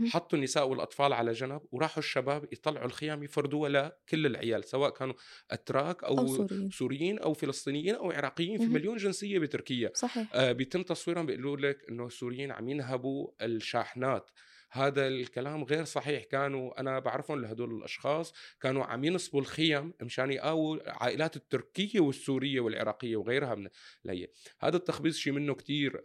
حطوا 0.07 0.37
النساء 0.37 0.67
والأطفال 0.67 1.13
على 1.13 1.31
جنب 1.31 1.61
وراحوا 1.71 1.99
الشباب 1.99 2.53
يطلعوا 2.53 2.85
الخيام 2.85 3.23
يفردوها 3.23 3.69
لكل 3.69 4.25
العيال 4.25 4.63
سواء 4.63 4.89
كانوا 4.89 5.13
أتراك 5.51 6.03
أو, 6.03 6.19
أو 6.19 6.27
سوريين. 6.27 6.71
سوريين 6.71 7.19
أو 7.19 7.33
فلسطينيين 7.33 7.95
أو 7.95 8.11
عراقيين 8.11 8.57
في 8.57 8.65
مليون 8.65 8.97
جنسية 8.97 9.39
بتركيا. 9.39 9.91
صحيح. 9.93 10.27
آه 10.33 10.51
بيتم 10.51 10.83
تصويرهم 10.83 11.25
بيقولوا 11.25 11.57
لك 11.57 11.89
إنه 11.89 12.05
السوريين 12.05 12.51
عم 12.51 12.69
ينهبوا 12.69 13.31
الشاحنات. 13.41 14.31
هذا 14.71 15.07
الكلام 15.07 15.63
غير 15.63 15.83
صحيح. 15.83 16.23
كانوا 16.23 16.79
أنا 16.79 16.99
بعرفهم 16.99 17.41
لهدول 17.41 17.77
الأشخاص 17.77 18.33
كانوا 18.61 18.83
عم 18.83 19.03
ينصبوا 19.03 19.41
الخيم 19.41 19.93
مشان 20.01 20.31
يقاووا 20.31 20.75
العائلات 20.75 21.35
التركية 21.35 21.99
والسورية 21.99 22.59
والعراقية 22.59 23.15
وغيرها 23.15 23.55
من 23.55 23.67
لي 24.05 24.27
هذا 24.59 24.77
التخبيص 24.77 25.17
شيء 25.17 25.33
منه 25.33 25.55
كثير 25.55 26.01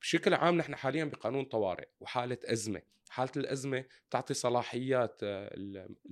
بشكل 0.00 0.34
عام 0.34 0.56
نحن 0.56 0.76
حاليا 0.76 1.04
بقانون 1.04 1.44
طوارئ 1.44 1.88
وحالة 2.00 2.38
أزمة. 2.44 2.82
حالة 3.12 3.30
الأزمة 3.36 3.84
تعطي 4.10 4.34
صلاحيات 4.34 5.20
آه، 5.22 5.56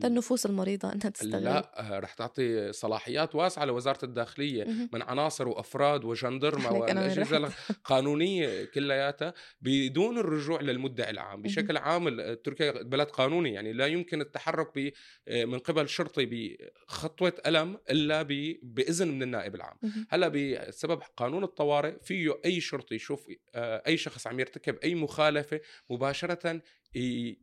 للنفوس 0.04 0.47
المريضة 0.47 0.92
انها 0.92 1.09
تستغل 1.09 1.45
لا 1.45 1.80
آه، 1.80 1.99
رح 1.99 2.14
تعطي 2.14 2.73
صلاحيات 2.73 3.35
واسعة 3.35 3.64
لوزارة 3.64 4.04
الداخلية 4.04 4.64
من 4.92 5.02
عناصر 5.02 5.49
وأفراد 5.49 6.04
وجندرمة 6.04 6.73
والاجهزه 6.73 7.52
القانونيه 7.71 8.64
كلياتها 8.75 9.35
بدون 9.61 10.19
الرجوع 10.19 10.61
للمدعي 10.61 11.11
العام. 11.11 11.42
بشكل 11.42 11.76
عام 11.76 12.35
تركيا 12.35 12.83
بلد 12.83 13.07
قانوني 13.07 13.52
يعني 13.52 13.73
لا 13.73 13.87
يمكن 13.87 14.21
التحرك 14.21 14.95
آه، 15.28 15.45
من 15.45 15.59
قبل 15.59 15.88
شرطي 15.88 16.26
بخطوة 16.26 17.30
قلم 17.30 17.78
إلا 17.90 18.23
بإذن 18.62 19.09
من 19.09 19.23
النائب 19.23 19.54
العام. 19.54 19.76
هلأ 20.09 20.28
بسبب 20.28 21.02
قانون 21.16 21.45
الطوارئ 21.45 21.99
فيه 22.02 22.40
أي 22.45 22.61
شرطي 22.61 22.95
يشوف 22.95 23.26
أي 23.57 23.97
شخص 23.97 24.26
عم 24.26 24.40
يرتكب 24.40 24.76
أي 24.85 24.95
مخالفة 24.95 25.61
مباشرة 25.90 26.61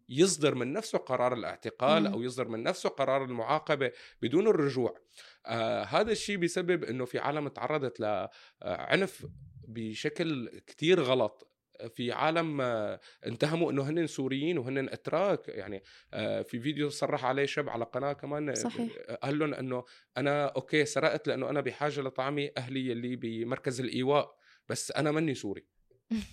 يصدر 0.10 0.56
من 0.56 0.74
نفسه 0.74 0.98
قرار 0.98 1.34
الاعتقال 1.34 2.08
أو 2.08 2.22
يصدر 2.22 2.48
من 2.48 2.64
نفسه 2.64 2.90
قرار 2.90 3.24
المعاقبة 3.24 3.92
بدون 4.22 4.48
الرجوع. 4.48 4.98
آه 5.46 5.84
هذا 5.84 6.12
الشيء 6.12 6.38
بيسبب 6.38 6.84
إنه 6.84 7.06
في 7.06 7.20
عالم 7.20 7.48
تعرضت 7.48 8.00
لعنف 8.00 9.26
بشكل 9.68 10.60
كتير 10.68 11.02
غلط. 11.02 11.54
في 11.96 12.12
عالم 12.12 12.62
آه، 12.62 13.00
اتهموا 13.24 13.72
إنه 13.72 13.90
هن 13.90 14.08
سوريين 14.08 14.58
وهن 14.58 14.90
إتراك. 14.90 15.48
يعني 15.48 15.84
آه، 16.14 16.42
في 16.42 16.60
فيديو 16.60 16.90
صرح 16.90 17.26
عليه 17.26 17.46
شاب 17.46 17.70
على 17.70 17.86
قناة 17.86 18.14
كمان 18.14 18.56
صحيح. 18.56 18.92
قال 19.24 19.40
لهم 19.40 19.54
إنه 19.54 19.84
أنا 20.18 20.46
okay 20.46 20.86
سرقت 20.86 21.28
لأنه 21.28 21.50
أنا 21.50 21.62
بحاجة 21.62 22.02
لطعمي 22.02 22.52
أهلي 22.58 22.92
اللي 22.92 23.16
بمركز 23.16 23.80
الإيواء 23.80 24.38
بس 24.70 24.92
أنا 24.92 25.12
مني 25.12 25.34
سوري. 25.34 25.77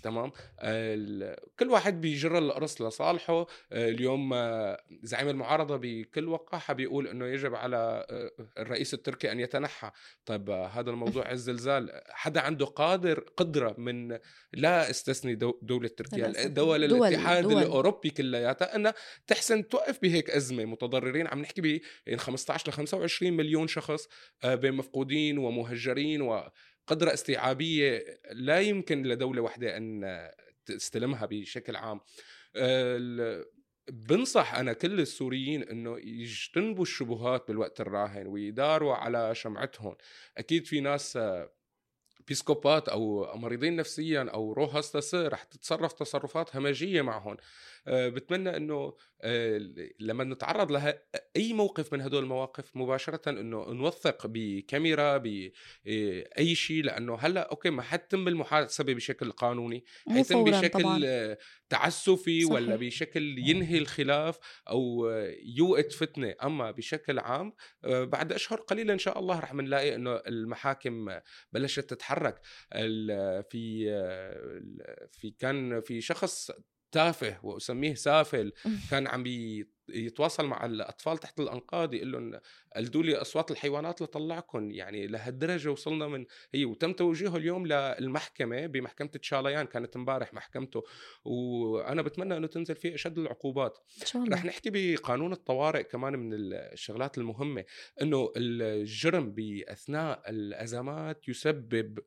تمام؟ 0.02 0.32
كل 1.58 1.70
واحد 1.70 2.00
بيجر 2.00 2.38
القرص 2.38 2.82
لصالحه. 2.82 3.46
اليوم 3.72 4.34
زعيم 5.02 5.28
المعارضة 5.28 5.76
بكل 5.76 6.28
وقاحة 6.28 6.74
بيقول 6.74 7.08
أنه 7.08 7.26
يجب 7.26 7.54
على 7.54 8.06
الرئيس 8.58 8.94
التركي 8.94 9.32
أن 9.32 9.40
يتنحى. 9.40 9.90
طيب 10.26 10.50
هذا 10.50 10.90
الموضوع 10.90 11.30
الزلزال 11.32 12.02
حدا 12.08 12.40
عنده 12.40 12.66
قادر 12.66 13.20
قدرة 13.36 13.74
من 13.78 14.18
لا 14.52 14.90
استثني 14.90 15.34
دولة 15.62 15.88
تركيا 15.88 16.46
دول, 16.46 16.84
الاتحاد 16.84 17.42
دول. 17.42 17.62
الأوروبي 17.62 18.10
كلياتها 18.10 18.76
أنها 18.76 18.94
تحسن 19.26 19.68
توقف 19.68 19.98
بهيك 20.02 20.30
أزمة. 20.30 20.64
متضررين 20.64 21.26
عم 21.26 21.40
نحكي 21.40 21.60
ب 21.60 21.80
15 22.16 22.68
ل 22.68 22.72
25 22.72 23.32
مليون 23.32 23.68
شخص 23.68 24.08
بين 24.44 24.74
مفقودين 24.74 25.38
ومهجرين 25.38 26.22
و 26.22 26.50
قدرة 26.86 27.14
استيعابية 27.14 28.20
لا 28.32 28.60
يمكن 28.60 29.02
لدولة 29.02 29.42
واحدة 29.42 29.76
أن 29.76 30.04
تستلمها 30.66 31.26
بشكل 31.26 31.76
عام. 31.76 32.00
بنصح 33.88 34.54
أنا 34.54 34.72
كل 34.72 35.00
السوريين 35.00 35.62
إنه 35.62 35.98
يجتنبوا 35.98 36.82
الشبهات 36.82 37.48
بالوقت 37.48 37.80
الراهن 37.80 38.26
ويداروا 38.26 38.94
على 38.94 39.34
شمعتهم. 39.34 39.96
أكيد 40.38 40.66
في 40.66 40.80
ناس 40.80 41.18
psychopath 42.28 42.88
أو 42.88 43.36
مريضين 43.36 43.76
نفسيا 43.76 44.22
أو 44.22 44.52
روح 44.52 44.80
رح 45.14 45.42
تتصرف 45.42 45.92
تصرفات 45.92 46.56
همجية 46.56 47.02
معهم. 47.02 47.32
آه، 47.32 47.38
بتمنى 47.86 48.56
إنه 48.56 48.94
آه، 49.22 49.60
لما 50.00 50.24
نتعرض 50.24 50.72
لها 50.72 51.02
أي 51.36 51.52
موقف 51.52 51.92
من 51.92 52.00
هدول 52.00 52.22
المواقف 52.22 52.76
مباشرة 52.76 53.30
إنه 53.30 53.72
نوثق 53.72 54.26
بكاميرا 54.26 55.16
بأي 55.16 55.52
آه، 55.86 56.52
شيء 56.52 56.84
لأنه 56.84 57.14
هلأ 57.14 57.40
okay 57.50 57.70
ما 57.70 57.82
حتم 57.82 58.28
المحاسبه 58.28 58.94
بشكل 58.94 59.32
قانوني 59.32 59.84
حيتم 60.08 60.44
بشكل 60.44 60.82
طبعاً. 60.82 61.36
تعسفي 61.68 62.40
صحيح. 62.40 62.54
ولا 62.54 62.76
بشكل 62.76 63.38
ينهي 63.38 63.78
الخلاف 63.78 64.38
أو 64.68 65.10
يوقت 65.56 65.92
فتنة 65.92 66.34
أما 66.42 66.70
بشكل 66.70 67.18
عام 67.18 67.52
بعد 67.84 68.32
أشهر 68.32 68.60
قليلة 68.60 68.92
إن 68.92 68.98
شاء 68.98 69.18
الله 69.18 69.40
رح 69.40 69.54
نلاقي 69.54 69.94
إنه 69.94 70.16
المحاكم 70.16 71.20
بلشت 71.52 71.90
تتحرك 71.90 72.40
في 73.50 73.84
في 75.12 75.30
كان 75.38 75.80
في 75.80 76.00
شخص 76.00 76.50
تافه 76.94 77.38
وأسميه 77.42 77.94
سافل 77.94 78.52
كان 78.90 79.06
عم 79.06 79.24
يتواصل 79.88 80.46
مع 80.46 80.66
الأطفال 80.66 81.18
تحت 81.18 81.40
الأنقاض 81.40 81.94
يقول 81.94 82.12
لهم 82.12 82.40
قلدوا 82.76 83.02
لي 83.02 83.16
أصوات 83.16 83.50
الحيوانات 83.50 84.02
لطلعكم 84.02 84.70
يعني 84.70 85.06
لهالدرجة 85.06 85.70
وصلنا 85.70 86.06
من 86.08 86.26
هي 86.54 86.64
وتم 86.64 86.92
توجيهه 86.92 87.36
اليوم 87.36 87.66
للمحكمة 87.66 88.66
بمحكمة 88.66 89.08
تشاليان 89.08 89.66
كانت 89.66 89.96
امبارح 89.96 90.34
محكمته 90.34 90.82
وأنا 91.24 92.02
بتمنى 92.02 92.36
إنه 92.36 92.46
تنزل 92.46 92.76
فيه 92.76 92.94
أشد 92.94 93.18
العقوبات. 93.18 93.78
رح 94.32 94.44
نحكي 94.44 94.70
بقانون 94.72 95.32
الطوارئ 95.32 95.82
كمان 95.82 96.18
من 96.18 96.30
الشغلات 96.32 97.18
المهمة 97.18 97.64
إنه 98.02 98.32
الجرم 98.36 99.30
بأثناء 99.30 100.30
الأزمات 100.30 101.28
يسبب 101.28 101.98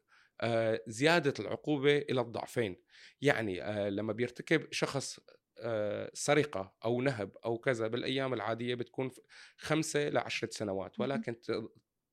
زيادة 0.87 1.33
العقوبة 1.39 1.97
إلى 1.97 2.21
الضعفين. 2.21 2.83
يعني 3.21 3.63
آه، 3.63 3.89
لما 3.89 4.13
بيرتكب 4.13 4.73
شخص 4.73 5.19
آه، 5.59 6.11
سرقة 6.13 6.75
أو 6.85 7.01
نهب 7.01 7.37
أو 7.45 7.57
كذا 7.57 7.87
بالأيام 7.87 8.33
العادية 8.33 8.75
بتكون 8.75 9.11
خمسة 9.57 10.09
لعشرة 10.09 10.49
سنوات 10.51 10.99
ولكن 10.99 11.35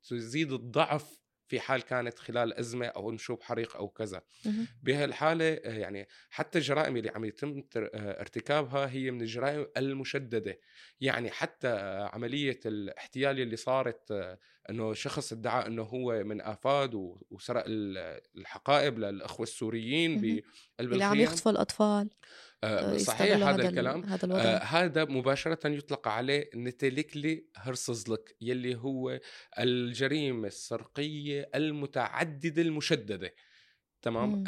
تزيد 0.05 0.53
الضعف 0.53 1.24
في 1.47 1.61
حال 1.61 1.83
كانت 1.83 2.19
خلال 2.19 2.55
أزمة 2.55 2.87
أو 2.87 3.11
نشوب 3.13 3.43
حريق 3.43 3.77
أو 3.77 3.89
كذا. 3.89 4.23
بهالحالة 4.83 5.45
يعني 5.65 6.09
حتى 6.31 6.59
الجرائم 6.59 6.97
اللي 6.97 7.11
عم 7.11 7.25
يتم 7.25 7.63
ارتكابها 7.95 8.91
هي 8.91 9.11
من 9.11 9.21
الجرائم 9.21 9.67
المشددة. 9.77 10.61
يعني 11.01 11.31
حتى 11.31 11.69
عملية 12.13 12.61
الاحتيال 12.67 13.41
اللي 13.41 13.57
صارت 13.57 14.37
إنه 14.71 14.95
شخص 14.95 15.33
ادعى 15.33 15.67
إنه 15.67 15.83
هو 15.83 16.25
من 16.25 16.41
آفاد 16.41 16.91
وسرق 17.31 17.65
الحقائب 17.67 18.99
للأخوة 18.99 19.43
السوريين 19.45 20.21
بقلب 20.21 20.93
اللي 20.93 21.05
عم 21.05 21.21
يخطفوا 21.21 21.53
الأطفال. 21.53 21.85
آه، 21.85 22.09
آه، 22.09 22.11
صحيح 22.99 23.23
يستغلوا 23.23 23.51
هذا 23.51 23.63
ال- 23.63 23.67
الكلام. 23.67 24.05
هذا 24.05 24.25
الوضع. 24.25 24.41
آه 24.43 24.59
هذا 24.59 25.05
مباشرة 25.05 25.69
يطلق 25.69 26.09
عليه 26.09 26.51
نتلكلي 26.55 27.47
هرسزلك 27.57 28.37
يلي 28.41 28.75
هو 28.77 29.21
الجريمة 29.59 30.47
السرقية 30.49 31.51
المتعددة 31.55 32.63
المشددة. 32.63 33.35
تمام؟ 34.03 34.45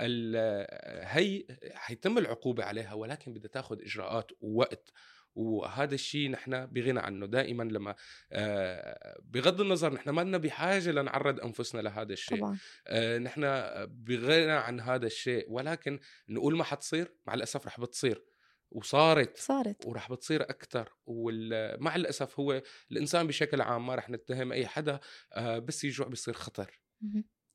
هي 1.02 1.44
حيتم 1.74 2.18
العقوبة 2.18 2.64
عليها 2.64 2.94
ولكن 2.94 3.32
بدها 3.32 3.50
تاخذ 3.50 3.82
إجراءات 3.82 4.30
ووقت. 4.40 4.92
وهذا 5.36 5.94
الشيء 5.94 6.30
نحن 6.30 6.66
بغنى 6.66 7.00
عنه. 7.00 7.26
دائما 7.26 7.62
لما 7.62 7.94
آه، 8.32 9.20
بغض 9.24 9.60
النظر 9.60 9.92
نحن 9.92 10.10
ما 10.10 10.20
لنا 10.20 10.38
بحاجة 10.38 10.90
لنعرض 10.90 11.40
أنفسنا 11.40 11.80
لهذا 11.80 12.12
الشيء. 12.12 12.38
طبعا. 12.38 12.58
آه، 12.86 13.18
نحن 13.18 13.42
بغنى 13.86 14.52
عن 14.52 14.80
هذا 14.80 15.06
الشيء. 15.06 15.46
ولكن 15.48 16.00
نقول 16.28 16.56
ما 16.56 16.64
حتصير 16.64 17.14
مع 17.26 17.34
الأسف 17.34 17.66
رح 17.66 17.80
بتصير. 17.80 18.24
وصارت. 18.70 19.36
صارت. 19.36 19.86
ورح 19.86 20.12
بتصير 20.12 20.42
أكثر 20.42 20.92
ومع 21.06 21.96
الأسف 21.96 22.40
هو 22.40 22.62
الإنسان 22.92 23.26
بشكل 23.26 23.60
عام 23.60 23.86
ما 23.86 23.94
رح 23.94 24.10
نتهم 24.10 24.52
أي 24.52 24.66
حدا 24.66 25.00
آه، 25.32 25.58
بس 25.58 25.84
يجوع 25.84 26.06
بيصير 26.06 26.34
خطر. 26.34 26.80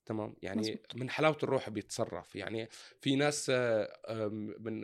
تمام 0.06 0.36
يعني 0.42 0.62
مزبوط. 0.62 0.96
من 0.96 1.10
حلاوة 1.10 1.38
الروح 1.44 1.70
بيتصرف 1.70 2.36
يعني 2.36 2.68
في 3.02 3.16
ناس 3.16 3.50
آه، 3.50 4.28
من 4.60 4.82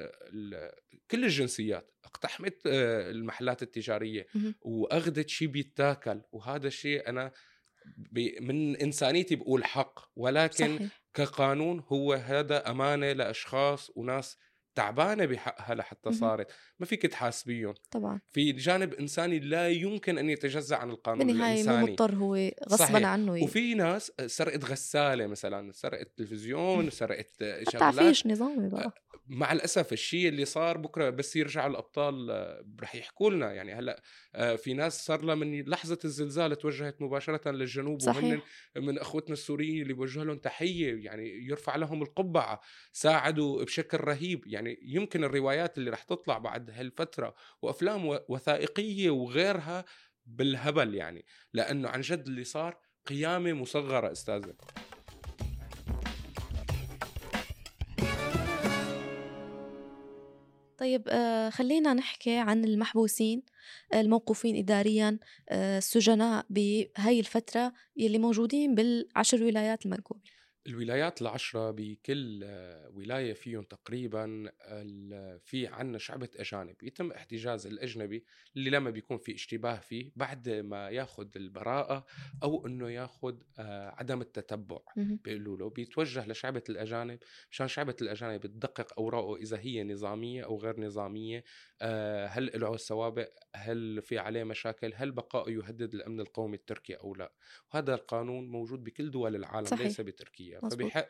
كل 1.11 1.23
الجنسيات 1.23 1.91
اقتحمت 2.05 2.67
آه، 2.67 3.11
المحلات 3.11 3.63
التجارية. 3.63 4.27
وأخذت 4.61 5.29
شيء 5.29 5.47
بيتاكل 5.47 6.21
وهذا 6.31 6.67
الشيء 6.67 7.09
أنا 7.09 7.31
من 8.41 8.75
إنسانيتي 8.75 9.35
بقول 9.35 9.65
حق 9.65 9.99
ولكن 10.15 10.77
صحيح 10.77 11.07
كقانون 11.13 11.83
هو 11.87 12.13
هذا 12.13 12.71
أمانة 12.71 13.11
لأشخاص 13.11 13.91
وناس 13.95 14.37
تعبانة 14.81 15.25
بحقها 15.25 15.75
لحتى. 15.75 16.11
صارت. 16.11 16.51
ما 16.79 16.85
فيك 16.85 17.01
تحاسبيهم. 17.01 17.73
طبعا. 17.91 18.19
في 18.31 18.51
جانب 18.51 18.93
إنساني 18.93 19.39
لا 19.39 19.69
يمكن 19.69 20.17
أن 20.17 20.29
يتجزأ 20.29 20.75
عن 20.75 20.89
القانون 20.89 21.29
الإنساني. 21.29 21.91
مضطر 21.91 22.15
هو 22.15 22.35
غصبا 22.69 22.85
صحيح. 22.85 23.07
عنه 23.07 23.37
ي- 23.37 23.43
وفي 23.43 23.73
ناس 23.73 24.11
سرقت 24.25 24.65
غسالة 24.65 25.27
مثلا 25.27 25.71
سرقت 25.71 26.11
تلفزيون 26.17 26.89
سرقت 26.89 27.31
شغلات. 27.71 27.83
عفيش 27.83 28.27
نظامي 28.27 28.69
بقى. 28.69 28.91
مع 29.29 29.51
الأسف 29.51 29.93
الشيء 29.93 30.27
اللي 30.27 30.45
صار 30.45 30.77
بكرة 30.77 31.09
بس 31.09 31.35
يرجعوا 31.35 31.69
الأبطال 31.69 32.31
آه، 32.31 32.65
رح 32.81 32.95
يحكوا 32.95 33.31
لنا. 33.31 33.53
يعني 33.53 33.73
هلأ 33.73 34.01
آه، 34.35 34.55
في 34.55 34.73
ناس 34.73 35.05
صار 35.05 35.21
لها 35.21 35.35
من 35.35 35.61
لحظة 35.61 35.99
الزلزال 36.05 36.55
توجهت 36.55 37.01
مباشرة 37.01 37.51
للجنوب 37.51 38.01
صحيح. 38.01 38.41
من 38.75 38.97
أخوتنا 38.99 39.33
السوريين 39.33 39.81
اللي 39.81 39.93
بوجه 39.93 40.23
لهم 40.23 40.37
تحية 40.37 41.05
يعني 41.05 41.45
يرفع 41.45 41.75
لهم 41.75 42.01
القبعة 42.01 42.61
ساعدوا 42.91 43.63
بشكل 43.63 43.97
رهيب. 43.97 44.47
يعني 44.47 44.79
يمكن 44.81 45.23
الروايات 45.23 45.77
اللي 45.77 45.89
رح 45.89 46.03
تطلع 46.03 46.37
بعد 46.37 46.69
هالفترة 46.71 47.35
وأفلام 47.61 48.19
وثائقية 48.29 49.09
وغيرها 49.09 49.85
بالهبل 50.25 50.95
يعني 50.95 51.25
لأنه 51.53 51.89
عن 51.89 52.01
جد 52.01 52.27
اللي 52.27 52.43
صار 52.43 52.77
قيامة 53.05 53.53
مصغرة 53.53 54.11
أستاذة. 54.11 54.53
طيب 60.77 61.03
آه 61.09 61.49
خلينا 61.49 61.93
نحكي 61.93 62.37
عن 62.37 62.65
المحبوسين 62.65 63.43
الموقوفين 63.93 64.55
إداريا 64.55 65.19
آه 65.49 65.77
السجناء 65.77 66.45
بهاي 66.49 67.19
الفترة 67.19 67.73
يلي 67.97 68.17
موجودين 68.17 68.75
بالعشر 68.75 69.43
ولايات 69.43 69.85
المنكوبة 69.85 70.36
الولايات 70.67 71.21
العشرة 71.21 71.71
بكل 71.71 72.43
ولاية 72.93 73.33
فيهم 73.33 73.63
تقريبا 73.63 74.51
في 75.45 75.67
عنا 75.67 75.97
شعبة 75.97 76.29
أجانب. 76.35 76.75
يتم 76.83 77.11
احتجاز 77.11 77.67
الأجنبي 77.67 78.25
اللي 78.55 78.69
لما 78.69 78.89
بيكون 78.89 79.17
في 79.17 79.35
اشتباه 79.35 79.79
فيه 79.79 80.11
بعد 80.15 80.49
ما 80.49 80.89
ياخذ 80.89 81.27
البراءة 81.35 82.05
أو 82.43 82.67
أنه 82.67 82.89
ياخذ 82.89 83.35
آه، 83.59 83.89
عدم 83.89 84.21
التتبع. 84.21 84.79
بيقولوا 84.95 85.57
له 85.57 85.69
بيتوجه 85.69 86.27
لشعبة 86.27 86.63
الأجانب 86.69 87.19
مشان 87.51 87.67
شعبة 87.67 87.95
الأجانب 88.01 88.41
تدقق 88.41 88.99
أوراقه 88.99 89.35
إذا 89.35 89.59
هي 89.59 89.83
نظامية 89.83 90.43
أو 90.43 90.57
غير 90.57 90.79
نظامية. 90.79 91.43
آه، 91.81 92.27
هل 92.27 92.51
له 92.55 92.77
سوابق 92.77 93.29
هل 93.55 94.01
في 94.01 94.17
عليه 94.17 94.43
مشاكل؟ 94.43 94.91
هل 94.95 95.11
بقائه 95.11 95.53
يهدد 95.53 95.93
الأمن 95.93 96.19
القومي 96.19 96.55
التركي 96.55 96.93
أو 96.93 97.15
لا؟ 97.15 97.33
وهذا 97.73 97.93
القانون 97.93 98.47
موجود 98.47 98.83
بكل 98.83 99.11
دول 99.11 99.35
العالم 99.35 99.65
صحيح. 99.65 99.81
ليس 99.81 100.01
بتركيا. 100.01 100.56
مزبوط. 100.63 100.91
فبحق 100.91 101.07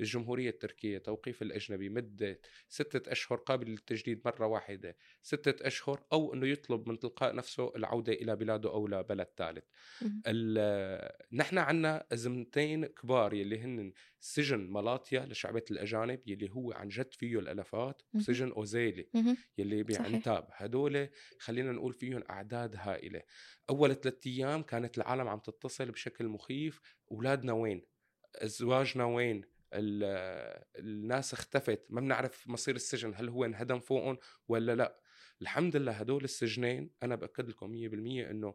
للجمهورية 0.00 0.50
التركية 0.50 0.98
توقيف 0.98 1.42
الأجنبي 1.42 1.88
مدة 1.88 2.40
ستة 2.68 3.12
أشهر 3.12 3.38
قابل 3.38 3.70
للتجديد 3.70 4.22
مرة 4.24 4.46
واحدة 4.46 4.96
ستة 5.22 5.66
أشهر 5.66 6.04
أو 6.12 6.34
أنه 6.34 6.46
يطلب 6.46 6.88
من 6.88 6.98
تلقاء 6.98 7.34
نفسه 7.34 7.72
العودة 7.76 8.12
إلى 8.12 8.36
بلاده 8.36 8.70
أو 8.70 8.86
لبلد 8.86 9.28
ثالث 9.36 9.64
نحن 11.32 11.58
عنا 11.58 12.06
أزمتين 12.12 12.86
كبار 12.86 13.34
يلي 13.34 13.58
هن 13.58 13.92
سجن 14.20 14.70
مالاتيا 14.70 15.26
لشعبة 15.26 15.64
الأجانب 15.70 16.20
يلي 16.26 16.50
هو 16.50 16.72
عن 16.72 16.88
جد 16.88 17.14
فيه 17.14 17.38
الألفات. 17.38 18.02
وسجن 18.14 18.52
أوزيلي. 18.52 19.08
يلي. 19.58 19.82
بعنتاب 19.82 20.48
هدول 20.52 21.08
خلينا 21.38 21.72
نقول 21.72 21.92
فيهم 21.92 22.22
أعداد 22.30 22.76
هائلة 22.78 23.22
أول 23.70 23.94
ثلاثة 23.94 24.30
أيام 24.30 24.62
كانت 24.62 24.98
العالم 24.98 25.28
عم 25.28 25.38
تتصل 25.38 25.90
بشكل 25.90 26.28
مخيف 26.28 26.80
أولادنا 27.12 27.52
وين 27.52 27.86
أزواجنا 28.36 29.04
وين 29.04 29.44
ال- 29.72 30.64
الناس 30.78 31.32
اختفت 31.32 31.86
ما 31.90 32.00
بنعرف 32.00 32.48
مصير 32.48 32.74
السجن 32.76 33.12
هل 33.16 33.28
هو 33.28 33.44
انهدم 33.44 33.80
فوقهم 33.80 34.18
ولا 34.48 34.74
لا. 34.74 35.00
الحمد 35.42 35.76
لله 35.76 35.92
هدول 35.92 36.24
السجنين 36.24 36.90
أنا 37.02 37.14
بأكد 37.14 37.48
لكم 37.48 37.70
100% 37.72 38.30
أنه 38.30 38.54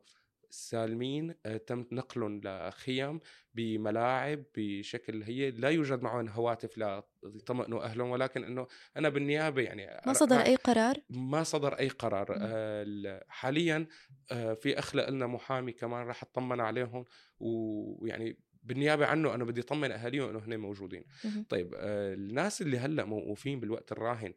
سالمين 0.52 1.36
آه، 1.46 1.58
تم 1.58 1.86
نقلهم 1.92 2.42
لخيم 2.44 3.20
بملاعب 3.54 4.44
بشكل 4.58 5.24
هي 5.24 5.52
لا 5.52 5.70
يوجد 5.70 6.02
معهم 6.02 6.28
هواتف 6.30 6.78
ليطمئنوا 7.24 7.84
أهلهم 7.84 8.10
ولكن 8.10 8.44
إنه 8.44 8.68
أنا 8.98 9.10
بالنيابة 9.10 9.62
يعني 9.62 10.02
ما 10.08 10.14
صدر 10.14 10.36
أي 10.40 10.56
قرار؟ 10.56 10.96
ما 11.10 11.44
صدر 11.44 11.74
أي 11.74 11.88
قرار. 11.88 12.28
آه، 12.32 12.84
ال- 12.84 13.22
حاليا 13.28 13.88
آه، 14.32 14.54
في 14.54 14.80
اخلق 14.80 15.10
لنا 15.10 15.28
محامي 15.28 15.72
كمان 15.72 16.08
راح 16.08 16.24
اطمن 16.24 16.60
عليهم 16.60 17.06
ويعني 17.40 18.40
بالنيابة 18.70 19.06
عنه 19.06 19.36
أنا 19.36 19.44
بدي 19.44 19.62
أطمن 19.62 19.92
أهاليهم 19.92 20.30
إنه 20.30 20.40
هن 20.40 20.60
موجودين. 20.60 21.04
طيب 21.50 21.74
آه، 21.76 22.14
الناس 22.14 22.62
اللي 22.62 22.78
هلأ 22.78 23.06
موقوفين 23.06 23.60
بالوقت 23.60 23.92
الراهن 23.92 24.34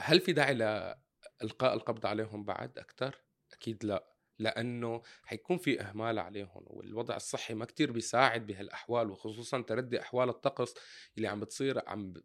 هل 0.00 0.20
في 0.20 0.32
داعي 0.32 0.54
لإلقاء 0.54 1.74
القبض 1.74 2.06
عليهم 2.06 2.44
بعد 2.44 2.78
أكثر 2.78 3.14
أكيد 3.52 3.84
لا. 3.84 4.16
لأنه 4.38 5.02
حيكون 5.24 5.58
في 5.58 5.80
إهمال 5.80 6.18
عليهم 6.18 6.62
والوضع 6.66 7.16
الصحي 7.16 7.54
ما 7.54 7.64
كتير 7.64 7.92
بيساعد 7.92 8.46
بهالأحوال 8.46 9.10
وخصوصا 9.10 9.60
تردي 9.62 10.00
أحوال 10.00 10.28
الطقس 10.28 10.74
اللي 11.16 11.28
عم 11.28 11.40
بتصير 11.40 11.88
عم 11.88 12.12
ب... 12.12 12.18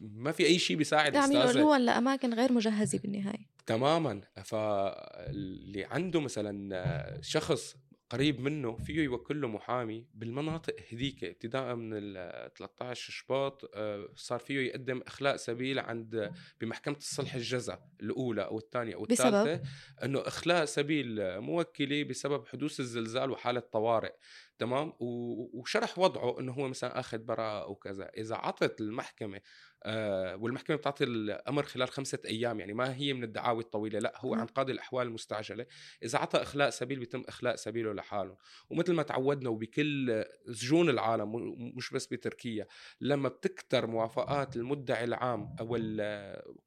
ما 0.00 0.32
في 0.32 0.46
أي 0.46 0.58
شيء 0.58 0.76
بيساعد 0.76 1.16
عم 1.16 1.32
ينقلوهم 1.32 1.80
لأماكن 1.80 2.34
غير 2.34 2.52
مجهزة 2.52 2.98
بالنهاية. 2.98 3.46
تماما. 3.66 4.20
فاللي 4.44 5.84
عنده 5.84 6.20
مثلا 6.20 7.20
شخص 7.20 7.76
قريب 8.10 8.40
منه 8.40 8.76
فيه 8.76 9.02
يوكل 9.02 9.40
له 9.40 9.48
محامي 9.48 10.06
بالمناطق 10.14 10.76
هذيك 10.92 11.24
ابتداء 11.24 11.74
من 11.74 11.90
ال 11.92 12.52
13 12.54 13.12
شباط 13.12 13.70
آه، 13.74 14.08
صار 14.16 14.38
فيه 14.38 14.60
يقدم 14.60 15.02
اخلاء 15.06 15.36
سبيل 15.36 15.78
عند 15.78 16.32
بمحكمة 16.60 16.96
الصلح 16.96 17.34
الجزا 17.34 17.80
الأولى 18.00 18.44
أو 18.44 18.58
الثانية 18.58 18.94
أو؟ 18.94 19.04
الثالثة 19.04 19.68
إنه 20.04 20.20
اخلاء 20.20 20.64
سبيل 20.64 21.40
موكلي 21.40 22.04
بسبب 22.04 22.46
حدوث 22.46 22.80
الزلزال 22.80 23.30
وحالة 23.30 23.60
طوارئ 23.60 24.12
تمام؟ 24.58 24.92
وشرح 25.00 25.98
وضعه 25.98 26.40
إنه 26.40 26.52
هو 26.52 26.68
مثلا 26.68 27.00
آخذ 27.00 27.18
براءة 27.18 27.64
أو 27.64 27.74
كذا. 27.74 28.10
إذا 28.16 28.36
عطت 28.36 28.80
المحكمة 28.80 29.40
آه، 29.86 30.36
والمحكمة 30.36 30.76
بتعطي 30.76 31.04
الأمر 31.04 31.62
خلال 31.62 31.88
خمسة 31.88 32.18
أيام 32.24 32.60
يعني 32.60 32.72
ما 32.74 32.94
هي 32.94 33.12
من 33.12 33.24
الدعاوي 33.24 33.62
الطويلة 33.62 33.98
لا 33.98 34.12
هو 34.16 34.34
مم. 34.34 34.40
عن 34.40 34.46
قاضي 34.46 34.72
الأحوال 34.72 35.06
المستعجلة. 35.06 35.66
إذا 36.02 36.18
عطى 36.18 36.42
إخلاء 36.42 36.70
سبيل 36.70 36.98
بيتم 36.98 37.24
إخلاء 37.28 37.56
سبيله 37.56 37.92
لحاله. 37.92 38.36
ومثل 38.70 38.92
ما 38.92 39.02
تعودنا 39.02 39.50
وبكل 39.50 40.24
سجون 40.52 40.90
العالم 40.90 41.32
مش 41.76 41.90
بس 41.90 42.06
بتركيا 42.06 42.66
لما 43.00 43.28
بتكتر 43.28 43.86
موافقات 43.86 44.56
المدعي 44.56 45.04
العام 45.04 45.56
أو 45.60 45.76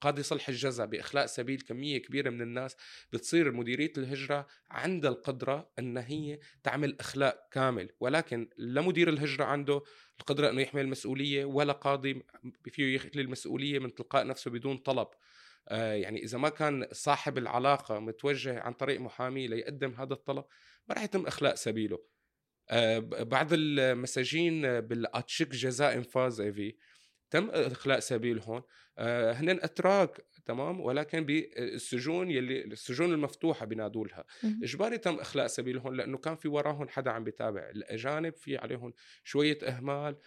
قاضي 0.01 0.23
صلح 0.23 0.49
الجزا 0.49 0.85
بإخلاء 0.85 1.25
سبيل 1.25 1.61
كمية 1.61 1.97
كبيرة 1.97 2.29
من 2.29 2.41
الناس 2.41 2.75
بتصير 3.13 3.51
مديرية 3.51 3.93
الهجرة 3.97 4.47
عندها 4.69 5.11
القدرة 5.11 5.69
إن 5.79 5.97
هي 5.97 6.39
تعمل 6.63 6.97
إخلاء 6.99 7.47
كامل. 7.51 7.76
ولكن 7.99 8.49
لا 8.57 8.81
مدير 8.81 9.09
الهجرة 9.09 9.43
عنده 9.45 9.81
القدرة 10.19 10.49
إنه 10.49 10.61
يحمل 10.61 10.81
المسؤولية 10.81 11.45
ولا 11.45 11.73
قاضي 11.73 12.23
فيه 12.71 12.95
يخلي 12.95 13.21
المسؤولية 13.21 13.79
من 13.79 13.95
تلقاء 13.95 14.27
نفسه 14.27 14.51
بدون 14.51 14.77
طلب. 14.77 15.07
آه، 15.69 15.93
يعني 15.93 16.23
إذا 16.23 16.37
ما 16.37 16.49
كان 16.49 16.87
صاحب 16.91 17.37
العلاقة 17.37 17.99
متوجه 17.99 18.59
عن 18.59 18.73
طريق 18.73 18.99
محامي 18.99 19.47
ليقدم 19.47 19.93
هذا 19.93 20.13
الطلب 20.13 20.45
ما 20.87 20.95
راح 20.95 21.03
يتم 21.03 21.27
إخلاء 21.27 21.55
سبيله. 21.55 21.99
آه، 22.69 22.99
بعض 22.99 23.47
المساجين 23.51 24.81
بال 24.81 25.04
açık 25.04 25.49
ceza 25.49 25.95
infaz 25.95 26.41
evi 26.41 26.75
تم 27.29 27.49
إخلاء 27.49 27.99
سبيلهم 27.99 28.63
آه، 28.97 29.31
هن 29.31 29.49
أتراك 29.49 30.25
تمام؟ 30.47 30.81
ولكن 30.81 31.25
بالسجون 31.25 32.31
يلي 32.31 32.61
السجون 32.65 33.13
المفتوحة 33.13 33.65
بنادوا 33.65 34.05
لها 34.07 34.25
مهم. 34.43 34.59
اجباري 34.63 34.97
تم 34.97 35.15
إخلاء 35.19 35.47
سبيلهم؟ 35.47 35.95
لأنه 35.95 36.17
كان 36.17 36.35
في 36.35 36.47
وراهم 36.47 36.87
حدا 36.89 37.11
عم 37.11 37.23
بيتابع 37.23 37.69
الأجانب 37.69 38.35
في 38.35 38.57
عليهم 38.57 38.93
شوية 39.23 39.57
إهمال 39.63 40.13
آه، 40.13 40.19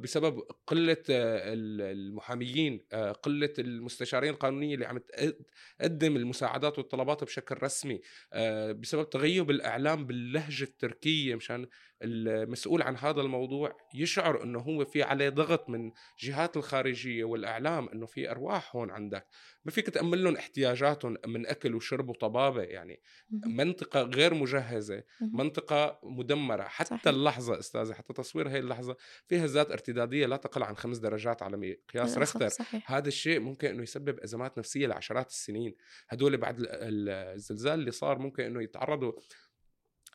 بسبب 0.00 0.42
قلة 0.66 0.96
آه، 1.10 1.52
ال- 1.52 1.80
المحاميين 1.82 2.80
آه، 2.92 3.12
قلة 3.12 3.52
المستشارين 3.58 4.30
القانونية 4.32 4.74
اللي 4.74 4.86
عم 4.86 4.98
تقد- 4.98 5.42
تقدم 5.78 6.16
المساعدات 6.16 6.78
والطلبات 6.78 7.24
بشكل 7.24 7.56
رسمي 7.62 8.00
آه، 8.32 8.72
بسبب 8.72 9.10
تغيب 9.10 9.50
الإعلام 9.50 10.06
باللهجة 10.06 10.64
التركية 10.64 11.34
مشان 11.34 11.66
المسؤول 12.02 12.82
عن 12.82 12.96
هذا 12.96 13.20
الموضوع 13.20 13.76
يشعر 13.94 14.42
إنه 14.42 14.58
هو 14.58 14.84
في 14.84 15.02
عليه 15.02 15.28
ضغط 15.28 15.68
من 15.68 15.90
جهات 16.20 16.56
الخارجية 16.56 17.24
والإعلام 17.24 17.88
إنه 17.88 18.06
في 18.06 18.30
أرواح 18.30 18.76
هون 18.76 18.90
عندك 18.90 19.26
ما 19.64 19.72
فيك 19.72 19.90
تأمن 19.90 20.18
لهم 20.18 20.36
احتياجاتهم 20.36 21.16
من 21.26 21.46
أكل 21.46 21.74
وشرب 21.74 22.08
وطبابة 22.08 22.62
يعني. 22.62 23.00
منطقة 23.46 24.02
غير 24.02 24.34
مجهزة. 24.34 25.02
منطقة 25.20 26.00
مدمرة 26.02 26.62
حتى. 26.62 27.10
اللحظة 27.10 27.58
أستاذة 27.58 27.92
حتى 27.92 28.12
تصوير 28.12 28.48
هي 28.48 28.58
اللحظة 28.58 28.96
فيها 29.26 29.45
ذات 29.50 29.70
ارتدادية 29.70 30.26
لا 30.26 30.36
تقل 30.36 30.62
عن 30.62 30.76
خمس 30.76 30.98
درجات 30.98 31.42
على 31.42 31.56
مقياس 31.56 32.16
للأسف 32.16 32.18
ريختر 32.18 32.48
صحيح. 32.48 32.92
هذا 32.92 33.08
الشيء 33.08 33.40
ممكن 33.40 33.68
إنه 33.68 33.82
يسبب 33.82 34.18
أزمات 34.18 34.58
نفسية 34.58 34.86
لعشرات 34.86 35.28
السنين. 35.28 35.74
هدول 36.08 36.36
بعد 36.36 36.58
ال- 36.60 36.68
ال- 36.68 37.08
الزلزال 37.34 37.74
اللي 37.80 37.90
صار 37.90 38.18
ممكن 38.18 38.44
إنه 38.44 38.62
يتعرضوا 38.62 39.12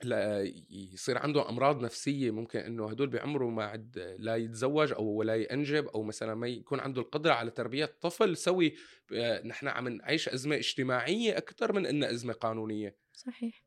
لا 0.04 0.52
يصير 0.70 1.17
عندهم 1.17 1.48
أمراض 1.48 1.82
نفسية 1.84 2.32
ممكن 2.32 2.60
إنه 2.60 2.89
هدول 2.89 3.10
بعمره 3.10 3.50
ما 3.50 3.63
عد 3.65 4.15
لا 4.20 4.36
يتزوج 4.36 4.91
أو 4.94 5.04
ولا 5.06 5.36
ينجب 5.36 5.88
أو 5.88 6.04
مثلا 6.04 6.36
ما 6.36 6.48
يكون 6.48 6.80
عنده 6.80 7.02
القدرة 7.02 7.34
على 7.34 7.52
تربية 7.52 7.86
طفل 8.02 8.38
سوي 8.38 8.76
آه، 9.13 9.48
نحن 9.48 9.67
عم 9.67 9.88
نعيش 9.88 10.30
أزمة 10.30 10.56
اجتماعية 10.56 11.38
أكثر 11.38 11.74
من 11.74 11.86
إنها 11.86 12.12
أزمة 12.12 12.34
قانونية. 12.34 12.96
صحيح. 13.13 13.63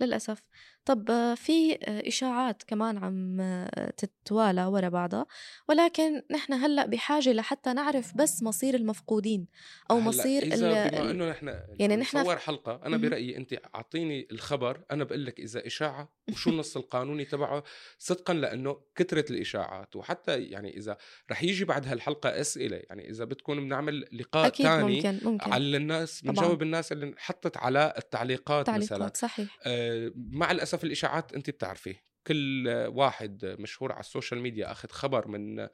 للأسف. 0.00 0.42
طب 0.86 1.10
آه، 1.10 1.34
في 1.34 1.72
آه، 1.72 2.08
إشاعات 2.08 2.62
كمان 2.62 2.98
عم 2.98 3.40
آه، 3.40 3.90
تتوالى 3.90 4.64
ورا 4.64 4.88
بعضها. 4.88 5.26
ولكن 5.68 6.22
نحن 6.30 6.52
هلأ 6.52 6.86
بحاجة 6.86 7.32
لحتى 7.32 7.72
نعرف 7.72 8.16
بس 8.16 8.42
مصير 8.42 8.74
المفقودين 8.74 9.46
أو 9.90 10.00
مصير 10.00 10.44
بما 10.44 11.10
إنه 11.10 11.30
نحن 11.30 11.54
يعني 11.78 11.96
نحن 11.96 12.18
نصور 12.18 12.36
حلقة 12.36 12.80
أنا 12.84 12.96
مهم. 12.96 13.08
برأيي 13.08 13.36
أنت 13.36 13.60
أعطيني 13.74 14.28
الخبر 14.32 14.80
أنا 14.90 15.04
بقول 15.04 15.26
لك 15.26 15.40
إذا 15.40 15.66
إشاعة 15.66 16.16
وشو 16.32 16.50
النص 16.50 16.76
القانوني 16.76 17.24
تبعه 17.24 17.64
صدقا 17.98 18.34
لأنه 18.34 18.80
كثره 18.94 19.24
الإشاعات. 19.30 19.96
وحتى 19.96 20.42
يعني 20.42 20.76
إذا 20.76 20.96
رح 21.30 21.42
يجي 21.42 21.64
بعد 21.64 21.86
هالحلقة 21.88 22.40
أسئلة 22.40 22.76
يعني 22.76 23.10
إذا 23.10 23.24
بدكم 23.24 23.54
بنعمل 23.54 24.08
لقاء 24.12 24.50
ثاني 24.50 24.96
ممكن 24.96 25.18
ممكن. 25.22 25.52
على 25.52 25.76
الناس. 25.76 26.22
بنجاوب 26.22 26.62
الناس 26.62 26.92
اللي 26.92 27.14
حطت 27.18 27.56
على 27.56 27.94
التعليقات, 27.98 28.70
مثلا. 28.70 28.86
تعليقات 28.86 29.16
صحيح. 29.16 29.58
آه، 29.66 30.12
مع 30.16 30.50
الاسف 30.76 30.84
الإشاعات 30.84 31.32
انت 31.32 31.50
بتعرفي 31.50 31.96
كل 32.26 32.68
واحد 32.88 33.56
مشهور 33.58 33.92
على 33.92 34.00
ال 34.00 34.06
social 34.06 34.40
media 34.40 34.72
أخذ 34.72 34.88
خبر 34.88 35.28
من 35.28 35.60
آه، 35.60 35.70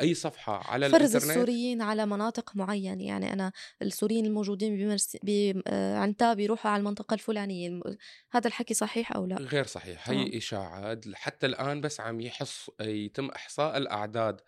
أي 0.00 0.14
صفحة 0.14 0.70
على 0.70 0.88
فرز 0.88 1.00
الإنترنت. 1.00 1.30
السوريين 1.30 1.82
على 1.82 2.06
مناطق 2.06 2.56
معينة. 2.56 3.04
يعني 3.04 3.32
أنا 3.32 3.52
السوريين 3.82 4.26
الموجودين 4.26 4.76
بمرس... 4.76 5.16
بعنتاب 5.22 6.40
يروحوا 6.40 6.70
على 6.70 6.80
المنطقة 6.80 7.14
الفلانية. 7.14 7.68
الم- 7.68 7.96
هذا 8.30 8.48
الحكي 8.48 8.74
صحيح 8.74 9.12
أو 9.12 9.26
لا؟ 9.26 9.36
غير 9.36 9.66
صحيح. 9.66 10.08
هي 10.10 10.38
اشاعات 10.38 11.04
حتى 11.14 11.46
الآن 11.46 11.80
بس 11.80 12.00
عم 12.00 12.20
يحص 12.20 12.70
يتم 12.80 13.28
إحصاء 13.28 13.76
الأعداد. 13.76 14.40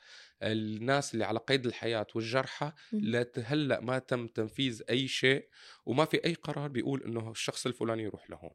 الناس 0.42 1.14
اللي 1.14 1.24
على 1.24 1.38
قيد 1.38 1.66
الحياة 1.66 2.06
والجرحى. 2.14 2.72
لهلا 2.92 3.80
ما 3.80 3.98
تم 3.98 4.26
تنفيذ 4.26 4.82
أي 4.90 5.08
شيء 5.08 5.48
وما 5.86 6.04
في 6.04 6.24
أي 6.24 6.34
قرار 6.34 6.68
بيقول 6.68 7.02
إنه 7.02 7.30
الشخص 7.30 7.66
الفلاني 7.66 8.02
يروح 8.02 8.30
لهون. 8.30 8.50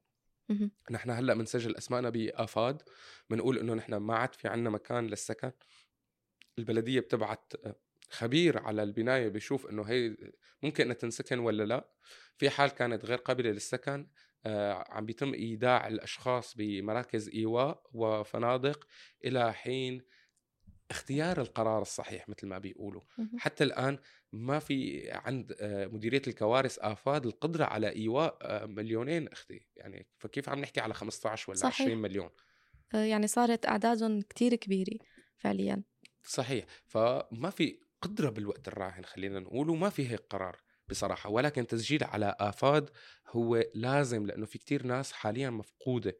نحن 0.91 1.09
هلأ 1.09 1.33
بنسجل 1.33 1.75
اسمائنا 1.75 2.09
بآفاد 2.09 2.81
بنقول 3.29 3.57
إنه 3.57 3.73
نحن 3.73 3.95
ما 3.95 4.15
عاد 4.15 4.35
في 4.35 4.47
عنا 4.47 4.69
مكان 4.69 5.07
للسكن. 5.07 5.51
البلدية 6.59 6.99
بتبعت 6.99 7.53
خبير 8.09 8.59
على 8.59 8.83
البناية 8.83 9.27
بيشوف 9.27 9.67
إنه 9.67 9.83
هي 9.83 10.15
ممكن 10.63 10.83
إنها 10.83 10.95
تنسكن 10.95 11.39
ولا 11.39 11.63
لا. 11.63 11.89
في 12.37 12.49
حال 12.49 12.69
كانت 12.69 13.05
غير 13.05 13.17
قابلة 13.17 13.49
للسكن 13.51 14.07
آه، 14.45 14.85
عم 14.89 15.05
بيتم 15.05 15.33
إيداع 15.33 15.87
الأشخاص 15.87 16.55
بمراكز 16.57 17.29
إيواء 17.29 17.83
وفنادق 17.93 18.87
إلى 19.25 19.53
حين 19.53 20.01
اختيار 20.91 21.41
القرار 21.41 21.81
الصحيح 21.81 22.29
مثل 22.29 22.47
ما 22.47 22.57
بيقولوا. 22.57 23.01
حتى 23.37 23.63
الآن 23.63 23.99
ما 24.33 24.59
في 24.59 25.09
عند 25.11 25.55
آه، 25.59 25.87
مديرية 25.87 26.21
الكوارث 26.27 26.79
آفاد 26.79 27.25
القدرة 27.25 27.65
على 27.65 27.95
إيواء 27.95 28.37
آه، 28.41 28.65
مليونين 28.65 29.27
أختي. 29.27 29.67
يعني 29.75 30.07
فكيف 30.17 30.49
عم 30.49 30.59
نحكي 30.59 30.79
على 30.79 30.93
15 30.93 31.51
ولا 31.51 31.59
صحيح. 31.59 31.81
20 31.81 31.97
مليون؟ 31.97 32.29
آه، 32.95 33.03
يعني 33.03 33.27
صارت 33.27 33.65
أعدادهم 33.65 34.21
كتير 34.21 34.55
كبيرة 34.55 34.97
فعليا. 35.37 35.83
صحيح. 36.23 36.65
فما 36.85 37.49
في 37.49 37.79
قدرة 38.01 38.29
بالوقت 38.29 38.67
الراهن 38.67 39.05
خلينا 39.05 39.39
نقول 39.39 39.69
وما 39.69 39.89
في 39.89 40.09
هيك 40.09 40.19
قرار 40.29 40.57
بصراحة. 40.89 41.29
ولكن 41.29 41.67
تسجيل 41.67 42.03
على 42.03 42.35
آفاد 42.39 42.89
هو 43.29 43.63
لازم 43.75 44.25
لأنه 44.25 44.45
في 44.45 44.57
كتير 44.57 44.85
ناس 44.87 45.11
حاليا 45.11 45.49
مفقودة. 45.49 46.17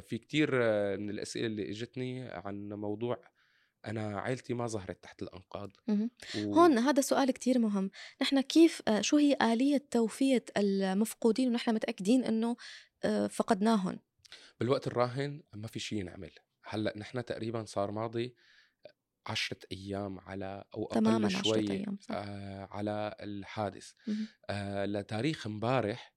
في 0.00 0.18
كتير 0.18 0.50
من 0.96 1.10
الأسئلة 1.10 1.46
اللي 1.46 1.70
إجتني 1.70 2.22
عن 2.22 2.68
موضوع 2.68 3.31
أنا 3.86 4.20
عائلتي 4.20 4.54
ما 4.54 4.66
ظهرت 4.66 5.02
تحت 5.02 5.22
الأنقاض. 5.22 5.70
و... 5.88 6.54
هون 6.54 6.78
هذا 6.78 7.00
سؤال 7.00 7.30
كتير 7.30 7.58
مهم. 7.58 7.90
نحن 8.22 8.40
كيف 8.40 8.82
آه، 8.88 9.00
شو 9.00 9.16
هي 9.16 9.36
آلية 9.42 9.84
توفية 9.90 10.44
المفقودين 10.56 11.48
ونحن 11.48 11.74
متأكدين 11.74 12.24
أنه 12.24 12.56
آه، 13.04 13.26
فقدناهم 13.26 13.98
بالوقت 14.60 14.86
الراهن 14.86 15.42
ما 15.52 15.66
في 15.66 15.78
شيء 15.78 15.98
ينعمل. 15.98 16.30
هلأ 16.64 16.98
نحن 16.98 17.24
تقريبا 17.24 17.64
صار 17.64 17.90
ماضي 17.90 18.36
عشرة 19.26 19.58
أيام 19.72 20.18
على 20.18 20.64
تماما 20.90 21.26
عشرة 21.26 21.42
شوي 21.42 21.70
أيام 21.70 21.98
صح. 22.00 22.14
آه 22.14 22.68
على 22.70 23.16
الحادث. 23.20 23.92
آه 24.50 24.84
لتاريخ 24.84 25.46
امبارح 25.46 26.14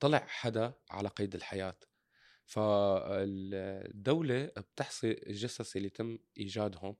طلع 0.00 0.26
حدا 0.28 0.72
على 0.90 1.08
قيد 1.08 1.34
الحياة. 1.34 1.78
فالدولة 2.46 4.44
بتحصي 4.44 5.10
الجثث 5.10 5.76
اللي 5.76 5.90
تم 5.90 6.18
إيجادهم 6.38 6.96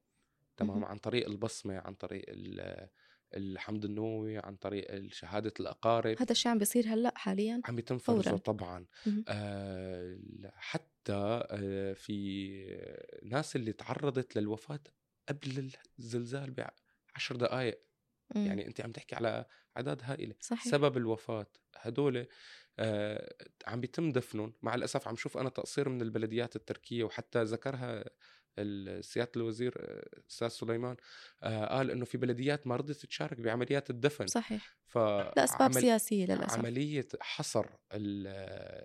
تمام. 0.59 0.85
عن 0.85 0.99
طريق 0.99 1.27
البصمة 1.29 1.79
عن 1.79 1.95
طريق 1.95 2.25
ال- 2.29 2.89
الحمض 3.37 3.85
النووي 3.85 4.39
عن 4.39 4.57
طريق 4.57 5.07
شهادة 5.13 5.53
الأقارب 5.61 6.17
هذا 6.21 6.33
الشيء 6.33 6.53
عم 6.53 6.59
بيصير 6.59 6.87
هلأ 6.87 7.13
حاليا 7.17 7.61
عم 7.65 7.79
يتم 7.79 7.99
فوراً. 7.99 8.37
طبعا. 8.37 8.87
آه 9.29 10.19
حتى 10.55 11.13
آه 11.51 11.93
في 11.93 12.49
ناس 13.23 13.57
اللي 13.57 13.73
تعرضت 13.73 14.37
للوفاة 14.39 14.81
قبل 15.29 15.71
الزلزال 15.99 16.51
بعشر 17.15 17.37
دقائق 17.37 17.81
مم. 18.37 18.47
يعني 18.47 18.67
انت 18.67 18.81
عم 18.81 18.93
تحكي 18.93 19.15
على 19.17 19.45
أعداد 19.77 20.01
هائلة 20.05 20.35
صحيح 20.41 20.65
سبب 20.65 20.97
الوفاة 20.97 21.47
هدول 21.77 22.27
آه 22.79 23.35
عم 23.67 23.81
بيتم 23.81 24.13
دفنهم 24.13 24.53
مع 24.63 24.75
الأسف 24.75 25.09
عم 25.09 25.17
شوف 25.17 25.39
أنا 25.39 25.49
تقصير 25.49 25.89
من 25.89 26.03
البلديات 26.03 26.57
التركية 26.57 27.05
وحتى 27.05 27.43
ذكرها 27.43 28.05
سياده 29.01 29.31
الوزير 29.37 29.75
آه، 29.77 30.21
أستاذ 30.31 30.49
سليمان 30.49 30.97
آه 31.43 31.67
قال 31.77 31.91
إنه 31.91 32.05
في 32.05 32.19
بلديات 32.19 32.67
ما 32.67 32.77
رضت 32.77 33.07
تشارك 33.07 33.41
بعمليات 33.41 33.91
الدفن. 33.91 34.27
صحيح. 34.27 34.79
ف 34.87 34.99
لأسباب 35.37 35.73
سياسية 35.73 36.27
للأسف. 36.27 36.59
عملية 36.59 37.09
حصر 37.21 37.67
ال- 37.93 38.27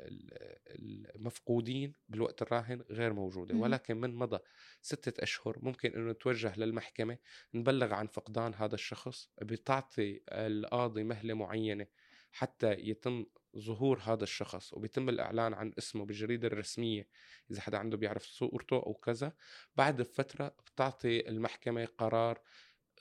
ال- 0.08 1.16
المفقودين 1.16 1.94
بالوقت 2.10 2.42
الراهن 2.42 2.82
غير 2.92 3.14
موجودة. 3.14 3.54
مهم. 3.54 3.62
ولكن 3.64 3.98
من 3.98 4.16
مضى 4.16 4.40
ستة 4.82 5.24
أشهر 5.24 5.58
ممكن 5.62 5.92
أنه 5.94 6.12
نتوجه 6.12 6.54
للمحكمة 6.60 7.18
نبلغ 7.54 7.94
عن 7.94 8.08
فقدان 8.08 8.54
هذا 8.54 8.76
الشخص 8.76 9.30
بتعطي 9.42 10.22
القاضي 10.30 11.04
مهلة 11.04 11.34
معينة 11.34 11.88
حتى 12.34 12.72
يتم 12.72 13.26
ظهور 13.58 14.00
هذا 14.00 14.24
الشخص 14.24 14.74
وبيتم 14.74 15.10
الإعلان 15.10 15.54
عن 15.54 15.74
اسمه 15.78 16.06
بالجريدة 16.06 16.48
الرسمية 16.48 17.08
إذا 17.52 17.62
حدا 17.62 17.78
عنده 17.78 17.98
بيعرف 17.98 18.24
صورته 18.24 18.76
أو 18.76 18.93
كذا. 18.93 19.34
بعد 19.76 20.02
فترة 20.02 20.48
بتعطي 20.48 21.30
المحكمة 21.30 21.86
قرار 21.86 22.41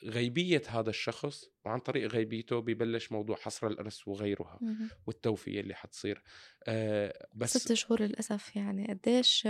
غيبية 0.05 0.63
هذا 0.69 0.91
الشخص 0.91 1.49
وعن 1.65 1.79
طريق 1.79 2.11
غيبيته 2.13 2.59
ببلش 2.59 3.13
موضوع 3.13 3.37
حصر 3.37 3.67
الإرث 3.67 4.09
وغيرها. 4.09 4.59
والتوفية 5.07 5.61
اللي 5.61 5.75
حتصير. 5.75 6.23
آه 6.65 7.29
بس 7.35 7.57
ست 7.57 7.73
شهور 7.73 8.03
للأسف 8.03 8.57
يعني. 8.57 8.87
قديش 8.87 9.49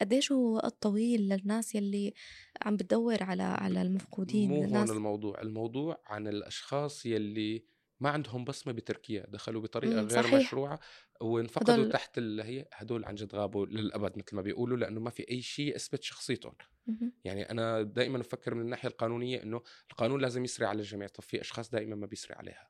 قديش 0.00 0.32
هو 0.32 0.54
وقت 0.54 0.82
طويل 0.82 1.28
للناس 1.28 1.74
يلي 1.74 2.14
عم 2.62 2.76
بتدور 2.76 3.22
على 3.22 3.42
على 3.42 3.82
المفقودين؟ 3.82 4.48
مو 4.48 4.56
هون 4.56 4.64
الناس 4.64 4.90
الموضوع. 4.90 5.40
الموضوع 5.40 6.02
عن 6.06 6.28
الأشخاص 6.28 7.06
يلي 7.06 7.71
ما 8.02 8.10
عندهم 8.10 8.44
بصمة 8.44 8.72
بتركيا 8.72 9.26
دخلوا 9.28 9.62
بطريقة 9.62 10.02
مم، 10.02 10.08
غير 10.08 10.22
صحيح. 10.22 10.34
مشروعة 10.34 10.80
وانفقدوا 11.20 11.74
هدول- 11.74 11.92
تحت 11.92 12.18
اللي 12.18 12.42
هي 12.44 12.66
هدول 12.72 13.04
عن 13.04 13.14
جد 13.14 13.34
غابوا 13.34 13.66
للأبد 13.66 14.18
مثل 14.18 14.36
ما 14.36 14.42
بيقولوا 14.42 14.76
لأنه 14.76 15.00
ما 15.00 15.10
في 15.10 15.30
أي 15.30 15.42
شيء 15.42 15.76
يثبت 15.76 16.02
شخصيتهم 16.02 16.52
مهم. 16.86 17.12
يعني 17.24 17.50
أنا 17.50 17.82
دائما 17.82 18.18
بفكر 18.18 18.54
من 18.54 18.60
الناحية 18.60 18.88
القانونية 18.88 19.42
إنه 19.42 19.62
القانون 19.90 20.20
لازم 20.20 20.44
يسري 20.44 20.66
على 20.66 20.78
الجميع 20.78 21.08
طب 21.08 21.22
في 21.22 21.40
أشخاص 21.40 21.70
دائما 21.70 21.96
ما 21.96 22.06
بيسري 22.06 22.34
عليها 22.34 22.68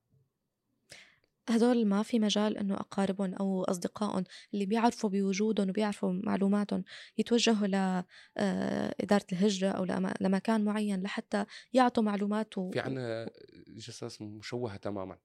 هدول 1.49 1.87
ما 1.87 2.03
في 2.03 2.19
مجال 2.19 2.59
إنه 2.59 2.75
أقاربهم 2.75 3.35
أو 3.35 3.65
أصدقائهم 3.65 4.25
اللي 4.55 4.67
بيعرفوا 4.67 5.11
بوجودهم 5.11 5.69
وبيعرفوا 5.69 6.13
معلوماتهم 6.13 6.85
يتوجهوا 7.19 7.67
لاداره 7.67 9.27
الهجرة 9.33 9.69
أو 9.69 9.85
لمكان 10.21 10.65
معين 10.65 11.03
لحتى 11.03 11.45
يعطوا 11.73 12.03
معلومات 12.03 12.59
و... 12.59 12.71
في 12.71 12.81
عنا 12.81 13.31
جثث 13.69 14.23
مشوهة 14.23 14.77
تماما. 14.77 15.19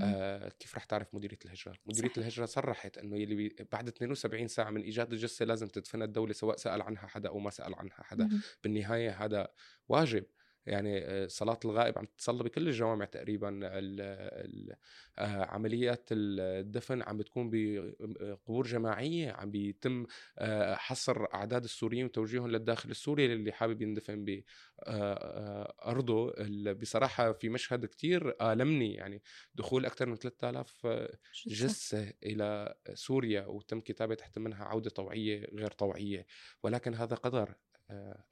آه 0.00 0.48
كيف 0.48 0.76
رح 0.76 0.84
تعرف 0.84 1.14
مديرية 1.14 1.38
الهجرة؟ 1.44 1.74
مديرية. 1.86 2.12
الهجرة 2.18 2.46
صرحت 2.46 2.98
إنه 2.98 3.18
يلي 3.18 3.34
بي 3.34 3.56
بعد 3.72 3.88
72 3.88 4.48
ساعة 4.48 4.70
من 4.70 4.80
إيجاد 4.80 5.12
الجثة 5.12 5.44
لازم 5.44 5.68
تدفنها 5.68 6.06
الدولة 6.06 6.32
سواء 6.32 6.56
سأل 6.56 6.82
عنها 6.82 7.06
حدا 7.06 7.28
أو 7.28 7.38
ما 7.38 7.50
سأل 7.50 7.74
عنها 7.74 8.02
حدا 8.02 8.24
مهم. 8.24 8.40
بالنهاية 8.64 9.24
هذا 9.24 9.48
واجب 9.88 10.24
يعني 10.66 10.98
آه، 11.04 11.26
صلاة 11.26 11.58
الغائب 11.64 11.98
عم 11.98 12.06
تصلى 12.18 12.44
بكل 12.44 12.68
الجوامع 12.68 13.04
تقريبا 13.04 13.48
ال- 13.48 14.00
ال- 14.00 14.76
آه، 15.18 15.44
عمليات 15.44 16.08
الدفن 16.12 17.02
عم 17.02 17.18
بتكون 17.18 17.50
بقبور 17.52 18.66
جماعية 18.66 19.32
عم 19.32 19.50
بيتم 19.50 20.06
آه، 20.38 20.74
حصر 20.74 21.24
أعداد 21.34 21.64
السوريين 21.64 22.04
وتوجيههم 22.04 22.46
للداخل 22.50 22.90
السوري 22.90 23.32
اللي 23.32 23.52
حابب 23.52 23.82
يندفن 23.82 24.24
بأرضه 24.86 26.32
بصراحة 26.72 27.32
في 27.32 27.48
مشهد 27.48 27.86
كتير 27.86 28.52
آلمني 28.52 28.94
يعني 28.94 29.22
دخول 29.54 29.86
أكثر 29.86 30.06
من 30.06 30.16
3000 30.16 30.86
جثة 31.46 32.12
إلى 32.22 32.74
سوريا 32.94 33.46
وتم 33.46 33.80
كتابة 33.80 34.14
تحت 34.14 34.38
منها 34.38 34.64
عودة 34.64 34.90
طوعية 34.90 35.46
غير 35.54 35.70
طوعية 35.70 36.26
ولكن 36.62 36.94
هذا 36.94 37.16
قدر 37.16 37.54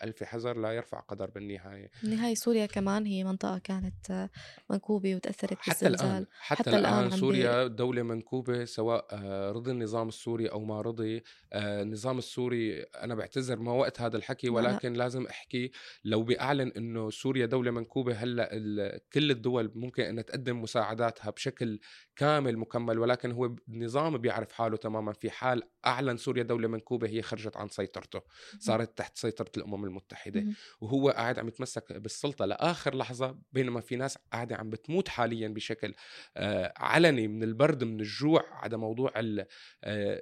ألف 0.02 0.22
حذر 0.24 0.56
لا 0.56 0.72
يرفع 0.72 1.00
قدر 1.00 1.30
بالنهاية. 1.30 1.90
بالنهاية 2.02 2.34
سوريا 2.34 2.66
كمان 2.66 3.06
هي 3.06 3.24
منطقة 3.24 3.58
كانت 3.58 4.10
آه، 4.10 4.30
منكوبة 4.70 5.14
وتأثرت 5.14 5.58
حتى 5.60 5.86
الآن 5.86 6.26
حتى, 6.40 6.60
حتى 6.60 6.70
حتى 6.70 6.78
الآن 6.78 6.98
الآن 7.06 7.10
سوريا 7.18 7.66
دولة 7.66 8.02
منكوبة 8.02 8.64
سواء 8.64 9.06
آه، 9.12 9.52
رضي 9.52 9.70
النظام 9.70 10.08
السوري 10.08 10.46
أو 10.46 10.64
ما 10.64 10.80
رضي 10.80 11.22
آه، 11.52 11.82
النظام 11.82 12.18
السوري 12.18 12.82
أنا 12.82 13.14
بعتذر 13.14 13.58
ما 13.58 13.72
وقت 13.72 14.00
هذا 14.00 14.16
الحكي 14.16 14.46
لا، 14.46 14.52
لا. 14.52 14.56
ولكن 14.70 14.92
لازم 14.92 15.26
أحكي 15.26 15.70
لو 16.04 16.22
بيعلن 16.22 16.72
إنه 16.76 17.10
سوريا 17.10 17.46
دولة 17.46 17.70
منكوبة 17.70 18.14
هلأ 18.14 18.48
ال- 18.52 19.00
كل 19.12 19.30
الدول 19.30 19.72
ممكن 19.74 20.02
أن 20.02 20.24
تقدم 20.24 20.62
مساعداتها 20.62 21.30
بشكل 21.30 21.80
كامل 22.16 22.56
مكمل 22.56 22.98
ولكن 22.98 23.32
هو 23.32 23.56
النظام 23.68 24.18
بيعرف 24.18 24.52
حاله 24.52 24.76
تماما. 24.76 25.12
في 25.12 25.30
حال 25.30 25.62
أعلن 25.86 26.16
سوريا 26.16 26.42
دولة 26.42 26.68
منكوبة 26.68 27.08
هي 27.08 27.22
خرجت 27.22 27.56
عن 27.56 27.68
سيطرته. 27.68 28.20
صارت 28.58 28.98
تحت 28.98 29.16
سيطرة 29.18 29.39
الأمم 29.56 29.84
المتحدة 29.84 30.40
مهم. 30.40 30.54
وهو 30.80 31.10
قاعد 31.10 31.38
عم 31.38 31.48
يتمسك 31.48 31.92
بالسلطة 31.92 32.44
لآخر 32.44 32.96
لحظة 32.96 33.38
بينما 33.52 33.80
في 33.80 33.96
ناس 33.96 34.18
قاعدة 34.32 34.56
عم 34.56 34.70
بتموت 34.70 35.08
حاليا 35.08 35.48
بشكل 35.48 35.94
آه، 36.36 36.72
علني 36.76 37.28
من 37.28 37.42
البرد 37.42 37.84
من 37.84 38.00
الجوع 38.00 38.44
على 38.52 38.76
موضوع 38.76 39.12
آه، 39.16 39.46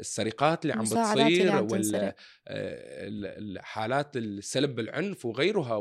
السرقات 0.00 0.62
اللي 0.64 0.72
عم 0.72 0.84
بتصير 0.84 1.52
عم 1.52 1.62
وال 1.62 1.68
تنسرق. 1.68 2.14
حالات 3.60 4.16
السلب 4.16 4.74
بالعنف 4.74 5.24
وغيرها 5.24 5.76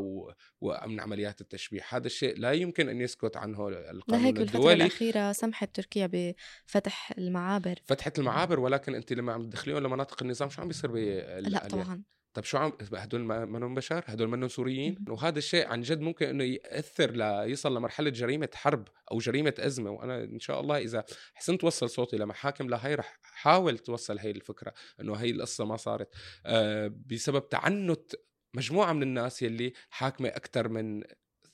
ومن 0.61 0.99
عمليات 0.99 1.41
التشبيه. 1.41 1.81
هذا 1.89 2.07
الشيء 2.07 2.37
لا 2.37 2.51
يمكن 2.51 2.89
أن 2.89 3.01
يسكت 3.01 3.37
عنه 3.37 3.67
القانون 3.67 4.23
لهيك 4.23 4.37
الدولي. 4.39 4.73
الأخيرة 4.73 5.31
سمحت 5.31 5.75
تركيا 5.75 6.09
بفتح 6.13 7.11
المعابر. 7.17 7.75
فتحت 7.85 8.19
المعابر 8.19 8.59
ولكن 8.59 8.95
أنت 8.95 9.13
لما 9.13 9.33
عم 9.33 9.49
تدخليهم 9.49 9.77
لمناطق 9.77 10.23
النظام 10.23 10.49
شو 10.49 10.61
عم 10.61 10.67
بيصير 10.67 10.91
بال- 10.91 11.51
لا 11.51 11.67
طبعا. 11.67 12.03
طب 12.37 12.43
شو 12.43 12.57
عم 12.57 12.73
هدول 12.93 13.23
ما 13.23 13.45
منهم 13.45 13.73
بشر؟ 13.73 14.03
هدول 14.07 14.27
منهم 14.27 14.49
سوريين. 14.49 15.05
وهذا 15.09 15.37
الشيء 15.37 15.67
عن 15.67 15.81
جد 15.81 15.99
ممكن 15.99 16.27
إنه 16.27 16.43
يأثر 16.43 17.11
ليصل 17.11 17.77
لمرحلة 17.77 18.09
جريمة 18.09 18.49
حرب 18.53 18.87
أو 19.11 19.17
جريمة 19.17 19.53
أزمة. 19.59 19.91
وأنا 19.91 20.23
إن 20.23 20.39
شاء 20.39 20.61
الله 20.61 20.77
إذا 20.77 21.05
حسنت 21.33 21.61
توصل 21.61 21.89
صوتي 21.89 22.17
لمحاكم 22.17 22.69
لهي 22.69 22.95
رح 22.95 23.19
حاول 23.23 23.77
توصل 23.77 24.19
هي 24.19 24.31
الفكرة 24.31 24.73
إنه 25.01 25.13
هي 25.13 25.31
القصة 25.31 25.65
ما 25.65 25.77
صارت. 25.77 26.09
آه 26.45 26.93
بسبب 27.05 27.49
تعنت 27.49 28.11
مجموعة 28.53 28.93
من 28.93 29.03
الناس 29.03 29.41
يلي 29.41 29.73
حاكمة 29.89 30.29
أكثر 30.29 30.69
من 30.69 31.03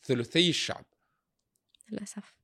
ثلثي 0.04 0.50
الشعب. 0.50 0.86
للأسف. 1.91 2.42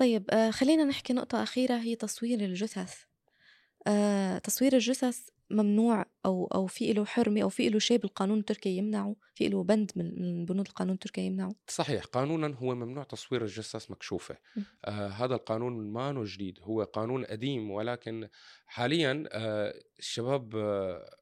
طيب 0.00 0.24
آه، 0.30 0.50
خلينا 0.50 0.84
نحكي 0.84 1.12
نقطة 1.12 1.42
أخيرة 1.42 1.74
هي 1.74 1.94
تصوير 1.94 2.40
الجثث. 2.40 2.94
آه، 3.86 4.38
تصوير 4.38 4.72
الجثث 4.72 5.28
ممنوع 5.50 6.04
أو 6.26 6.46
أو 6.54 6.66
في 6.66 6.92
له 6.92 7.04
حرمة 7.04 7.42
أو 7.42 7.48
في 7.48 7.68
له 7.68 7.78
شيء 7.78 7.98
بالقانون 7.98 8.38
التركي 8.38 8.76
يمنعه؟ 8.76 9.16
في 9.34 9.48
له 9.48 9.64
بند 9.64 9.90
من 9.96 10.22
من 10.22 10.44
بنود 10.44 10.66
القانون 10.66 10.94
التركي 10.94 11.20
يمنعه؟ 11.20 11.54
صحيح 11.68 12.04
قانونا 12.04 12.54
هو 12.56 12.74
ممنوع 12.74 13.04
تصوير 13.04 13.42
الجثث 13.42 13.90
مكشوفة. 13.90 14.36
آه 14.84 15.08
هذا 15.08 15.34
القانون 15.34 15.92
ما 15.92 16.24
جديد 16.24 16.58
هو 16.62 16.82
قانون 16.82 17.24
قديم 17.24 17.70
ولكن 17.70 18.28
حاليا 18.66 19.24
آه 19.32 19.74
الشباب 19.98 20.56
آه 20.56 21.19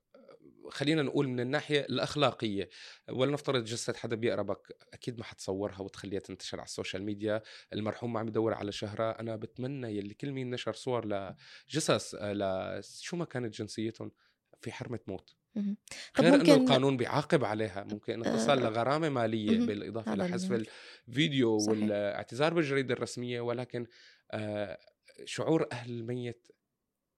خلينا 0.70 1.02
نقول 1.02 1.28
من 1.28 1.40
الناحية 1.40 1.80
الأخلاقية 1.80 2.68
ولنفترض 3.10 3.64
جثة 3.64 3.92
حدا 3.92 4.16
بيقربك 4.16 4.76
أكيد 4.92 5.18
ما 5.18 5.24
حتصورها 5.24 5.80
وتخليها 5.80 6.20
تنتشر 6.20 6.58
على 6.58 6.66
ال 6.66 6.71
social 6.71 7.02
media 7.02 7.42
المرحوم 7.72 8.12
ما 8.12 8.20
عم 8.20 8.28
يدور 8.28 8.54
على 8.54 8.72
شهرة 8.72 9.10
أنا 9.10 9.36
بتمنى 9.36 9.96
يلي 9.96 10.14
كل 10.14 10.32
مين 10.32 10.50
نشر 10.50 10.72
صور 10.72 11.06
لجثث 11.06 12.14
آه، 12.14 12.32
ل 12.32 12.80
شو 12.84 13.16
ما 13.16 13.24
كانت 13.24 13.54
جنسيتهم 13.54 14.10
في 14.60 14.72
حرمة 14.72 15.00
موت. 15.06 15.34
طب 16.14 16.24
غير 16.24 16.34
إنه 16.34 16.36
ممكن 16.36 16.52
القانون 16.52 16.96
بيعاقب 16.96 17.44
عليها 17.44 17.84
ممكن 17.84 18.12
انه 18.12 18.36
تصل 18.36 18.50
آه، 18.50 18.54
لغرامة 18.54 19.08
مالية. 19.08 19.66
بالإضافة 19.66 20.14
لحذف. 20.14 20.64
الفيديو 21.08 21.58
صحيح. 21.58 21.78
والاعتذار 21.78 22.54
بالجريدة 22.54 22.94
الرسمية 22.94 23.40
ولكن 23.40 23.86
آه، 24.30 24.78
شعور 25.24 25.68
أهل 25.72 25.90
الميت 25.90 26.48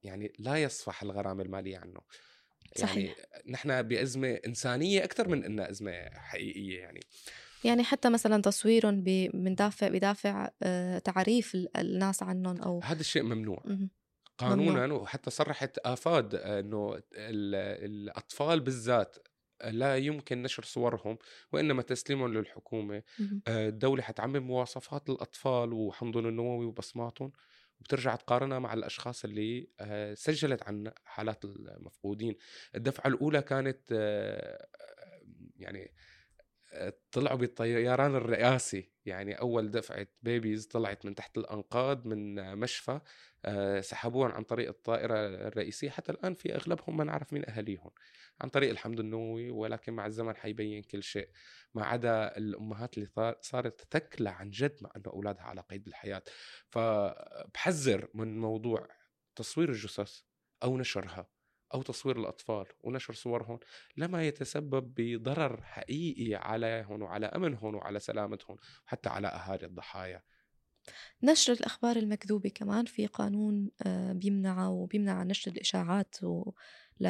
يعني 0.03 0.33
لا 0.39 0.63
يصفح 0.63 1.03
الغرامة 1.03 1.43
المالية 1.43 1.79
عنه 1.79 2.01
يعني 2.77 2.93
صحيح. 2.93 3.17
نحن 3.49 3.83
بأزمة 3.83 4.29
إنسانية 4.47 5.05
أكثر 5.05 5.29
من 5.29 5.45
إنها 5.45 5.71
أزمة 5.71 5.93
حقيقية 6.15 6.79
يعني 6.81 7.01
يعني 7.65 7.85
حتى 7.85 8.11
مثلا 8.11 8.43
تصويرهم 8.43 9.03
ب- 9.05 9.31
من 9.35 9.55
دافع 9.55 9.89
بدافع 9.89 10.51
آه، 10.63 10.99
تعريف 10.99 11.55
ال- 11.55 11.77
الناس 11.77 12.23
عنهم 12.23 12.63
أو 12.63 12.81
هذا 12.85 13.01
الشيء 13.01 13.23
ممنوع 13.23 13.63
مهم. 13.67 13.91
قانونا 14.39 14.95
وحتى 14.95 15.31
صرحت 15.31 15.79
آفاد 15.79 16.35
إنه 16.35 16.95
ال- 17.15 17.55
الأطفال 17.85 18.61
بالذات 18.61 19.17
لا 19.65 19.97
يمكن 19.97 20.43
نشر 20.43 20.63
صورهم 20.65 21.19
وإنما 21.53 21.83
تسليمهم 21.83 22.35
للحكومة 22.35 23.03
مهم. 23.19 23.43
آه، 23.49 23.69
الدولة 23.69 24.03
حتعمم 24.03 24.37
مواصفات 24.47 25.11
الأطفال 25.11 25.73
وحمضهم 25.73 26.27
النووي 26.27 26.67
وبصماتهم 26.67 27.33
وبترجع 27.81 28.17
تقارنها 28.17 28.59
مع 28.59 28.75
الأشخاص 28.75 29.25
اللي 29.25 29.69
آه، 29.81 30.15
سجلت 30.15 30.63
عن 30.63 30.93
حالات 31.05 31.45
المفقودين. 31.45 32.37
الدفعة 32.75 33.09
الأولى 33.09 33.43
كانت 33.43 33.81
آه، 33.93 34.67
يعني 35.57 35.83
آه، 35.83 35.91
طلعوا 37.13 37.39
بالطيران 37.39 38.15
الرئاسي 38.17 38.93
يعني 39.07 39.35
أول 39.35 39.71
دفعة 39.71 40.07
بيبيز 40.23 40.67
طلعت 40.67 41.05
من 41.07 41.15
تحت 41.15 41.39
الأنقاض 41.39 42.07
من 42.07 42.55
مشفى 42.59 43.01
آه، 43.45 43.81
سحبوهم 43.81 44.33
عن 44.33 44.43
طريق 44.45 44.69
الطائرة 44.69 45.15
الرئيسية. 45.27 45.91
حتى 45.91 46.13
الآن 46.13 46.35
في 46.35 46.55
أغلبهم 46.55 46.97
ما 46.97 47.05
نعرف 47.05 47.33
مين 47.33 47.49
أهاليهم 47.51 47.91
عن 48.41 48.49
طريق 48.49 48.71
الحمض 48.71 49.01
النووي 49.01 49.51
ولكن 49.51 49.93
مع 49.93 50.07
الزمن 50.07 50.37
حيبين 50.37 50.83
كل 50.83 51.03
شيء. 51.03 51.29
ما 51.75 51.85
عدا 51.85 52.37
الأمهات 52.37 52.95
اللي 52.99 53.07
صار- 53.17 53.39
صارت 53.41 53.81
تكلى 53.97 54.31
عن 54.31 54.51
جد 54.51 54.77
مع 54.83 54.91
إنه 54.97 55.05
أولادها 55.07 55.43
على 55.43 55.61
قيد 55.61 55.87
الحياة. 55.87 56.23
فبحذر 56.69 58.09
من 58.15 58.39
موضوع 58.39 58.89
تصوير 59.37 59.69
الجثث 59.69 60.21
أو 60.63 60.79
نشرها. 60.79 61.40
أو 61.75 61.83
تصوير 61.83 62.21
الأطفال 62.21 62.67
ونشر 62.81 63.15
صورهم 63.15 63.59
لما 63.97 64.27
يتسبب 64.27 64.95
بضرر 64.97 65.63
حقيقي 65.63 66.35
عليهم 66.35 67.03
وعلى 67.03 67.27
امنهم 67.27 67.75
وعلى 67.75 68.01
سلامتهم 68.01 68.57
وحتى 68.87 69.09
على 69.09 69.29
أهالي 69.29 69.67
الضحايا. 69.67 70.23
نشر 71.23 71.53
الأخبار 71.53 71.97
المكذوبة 71.97 72.49
كمان 72.49 72.85
في 72.85 73.07
قانون 73.07 73.71
آه، 73.83 74.13
بيمنعه 74.13 74.71
وبيمنع 74.71 75.23
نشر 75.23 75.51
الإشاعات 75.51 76.17
و... 76.23 76.53
ل... 77.01 77.07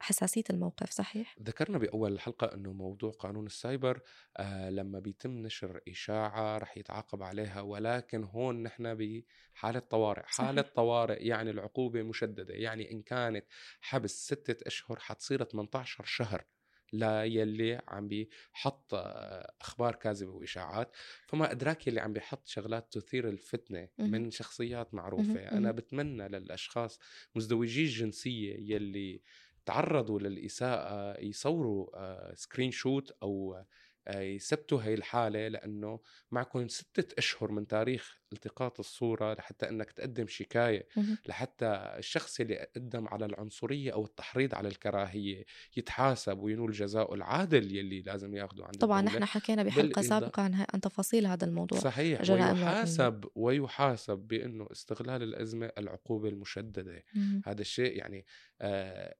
لحساسية 0.00 0.44
الموقف 0.50 0.90
صحيح؟ 0.90 1.36
ذكرنا 1.42 1.78
بأول 1.78 2.12
الحلقة 2.12 2.54
إنه 2.54 2.72
موضوع 2.72 3.10
قانون 3.10 3.46
السايبر 3.46 4.00
آه 4.36 4.70
لما 4.70 4.98
بيتم 4.98 5.30
نشر 5.30 5.80
إشاعة 5.88 6.58
رح 6.58 6.76
يتعاقب 6.78 7.22
عليها 7.22 7.60
ولكن 7.60 8.24
هون 8.24 8.62
نحن 8.62 8.94
بحالة 8.94 9.78
طوارئ 9.78 10.22
صحيح. 10.22 10.46
حاله 10.46 10.62
طوارئ 10.62 11.26
يعني 11.26 11.50
العقوبة 11.50 12.02
مشددة 12.02 12.54
يعني 12.54 12.90
إن 12.92 13.02
كانت 13.02 13.46
حبس 13.80 14.26
ستة 14.26 14.66
أشهر 14.66 14.98
حتصير 14.98 15.44
18 15.44 16.04
شهر 16.04 16.44
ليلي 16.92 17.80
عم 17.88 18.08
بيحط 18.08 18.94
آه، 18.94 19.52
أخبار 19.60 19.94
كاذبة 19.94 20.30
وإشاعات 20.30 20.96
فما 21.26 21.50
أدراك 21.52 21.86
يلي 21.86 22.00
عم 22.00 22.12
بيحط 22.12 22.46
شغلات 22.46 22.92
تثير 22.92 23.28
الفتنة. 23.28 23.88
من 23.98 24.30
شخصيات 24.30 24.94
معروفة. 24.94 25.40
أنا. 25.52 25.70
بتمنى 25.70 26.28
للأشخاص 26.28 26.98
مزدوجي 27.34 27.82
الجنسية 27.84 28.74
يلي 28.74 29.22
تعرضوا 29.68 30.20
للإساءة 30.20 31.20
يصوروا 31.20 31.86
آه، 31.94 32.34
screenshot 32.34 33.16
أو 33.22 33.62
آه، 34.08 34.20
يثبتوا 34.20 34.82
هاي 34.82 34.94
الحالة 34.94 35.48
لأنه 35.48 36.00
معكم 36.30 36.68
ستة 36.68 37.14
أشهر 37.18 37.52
من 37.52 37.66
تاريخ 37.66 38.18
التقاط 38.32 38.78
الصورة 38.78 39.34
لحتى 39.34 39.68
أنك 39.68 39.92
تقدم 39.92 40.26
شكاية. 40.26 40.88
لحتى 41.28 41.66
الشخص 41.98 42.40
اللي 42.40 42.68
قدم 42.76 43.08
على 43.08 43.26
العنصرية 43.26 43.92
أو 43.92 44.04
التحريض 44.04 44.54
على 44.54 44.68
الكراهية 44.68 45.44
يتحاسب 45.76 46.38
وينول 46.38 46.72
جزاؤه 46.72 47.14
العادل 47.14 47.76
يلي 47.76 48.02
لازم 48.02 48.34
ياخده 48.34 48.64
عند 48.64 48.76
طبعا. 48.76 49.02
نحن 49.02 49.24
حكينا 49.24 49.62
بحلقة 49.62 50.02
سابقة 50.02 50.42
عن, 50.42 50.66
عن 50.74 50.80
تفاصيل 50.80 51.26
هذا 51.26 51.44
الموضوع 51.46 51.78
صحيح 51.78 52.30
ويحاسب 52.30 53.24
ويحاسب 53.34 54.18
بأنه 54.18 54.68
استغلال 54.72 55.22
الأزمة 55.22 55.70
العقوبة 55.78 56.28
المشددة. 56.28 57.04
هذا 57.44 57.60
الشيء 57.60 57.96
يعني 57.96 58.26
آه، 58.60 59.14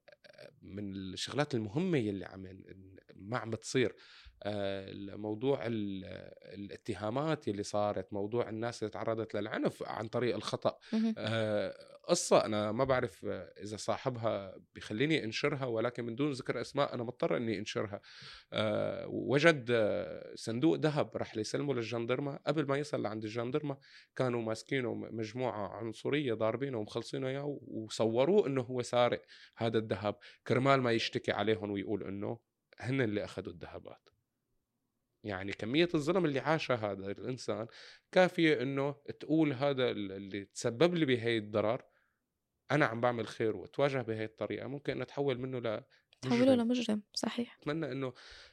من 0.62 0.96
الشغلات 0.96 1.54
المهمة 1.54 1.98
يلي 1.98 2.24
عم 2.24 2.48
ما 3.14 3.38
عم 3.38 3.50
بتصير 3.50 3.88
آه، 3.88 4.27
موضوع 5.16 5.66
ال- 5.66 6.04
الاتهامات 6.54 7.48
يلي 7.48 7.62
صارت 7.62 8.12
موضوع 8.12 8.48
الناس 8.48 8.82
اللي 8.82 8.90
تعرضت 8.90 9.34
للعنف 9.34 9.82
عن 9.82 10.08
طريق 10.08 10.34
الخطأ. 10.34 10.78
مهم. 10.92 11.14
آه، 11.18 11.74
قصة 12.08 12.44
أنا 12.44 12.72
ما 12.72 12.84
بعرف 12.84 13.24
آه، 13.24 13.52
إذا 13.62 13.76
صاحبها 13.76 14.56
بخليني 14.74 15.24
أنشرها 15.24 15.64
ولكن 15.66 16.04
من 16.04 16.14
دون 16.14 16.30
ذكر 16.32 16.60
أسماء 16.60 16.94
أنا 16.94 17.02
مضطر 17.02 17.36
إني 17.36 17.58
أنشرها. 17.58 18.00
آه، 18.52 19.06
وجد 19.08 19.66
آه، 19.70 20.32
صندوق 20.34 20.76
ذهب 20.78 21.16
راح 21.16 21.36
يسلمه 21.36 21.74
للجندرمة 21.74 22.38
قبل 22.46 22.66
ما 22.66 22.76
يصل 22.76 23.02
لعند 23.02 23.24
الجندرمة 23.24 23.76
كانوا 24.16 24.42
ماسكينه 24.42 24.94
مجموعة 24.94 25.68
عنصرية 25.68 26.34
ضاربينه 26.34 26.78
ومخلصينه 26.78 27.28
إياه 27.28 27.58
وصوروه 27.66 28.46
إنه 28.46 28.62
هو 28.62 28.82
سارق 28.82 29.22
هذا 29.56 29.78
الذهب. 29.78 30.16
كرمال 30.46 30.80
ما 30.80 30.92
يشتكي 30.92 31.32
عليهم 31.32 31.70
ويقول 31.70 32.04
إنه 32.04 32.38
هن 32.80 33.00
اللي 33.00 33.24
أخذوا 33.24 33.52
الذهبات. 33.52 34.08
يعني 35.24 35.52
كمية 35.52 35.88
الظلم 35.94 36.24
اللي 36.24 36.40
عاشها 36.40 36.76
هذا 36.76 37.10
الإنسان 37.10 37.66
كافية 38.12 38.62
إنه 38.62 38.94
تقول 39.20 39.52
هذا 39.52 39.90
اللي 39.90 40.44
تسبب 40.44 40.94
لي 40.94 41.04
بهي 41.06 41.38
الضرر 41.38 41.82
أنا 42.70 42.86
عم 42.86 43.00
بعمل 43.00 43.26
خير 43.26 43.56
وأتواجه 43.56 44.02
بهي 44.02 44.24
الطريقة 44.24 44.66
ممكن 44.66 44.92
أن 44.92 45.02
أتحول 45.02 45.38
منه 45.38 45.58
ل 45.58 45.82
مجرم. 46.26 46.52
لمجرم 46.60 47.02
صحيح. 47.14 47.56
أتمنى 47.60 47.92
إنه 47.92 48.12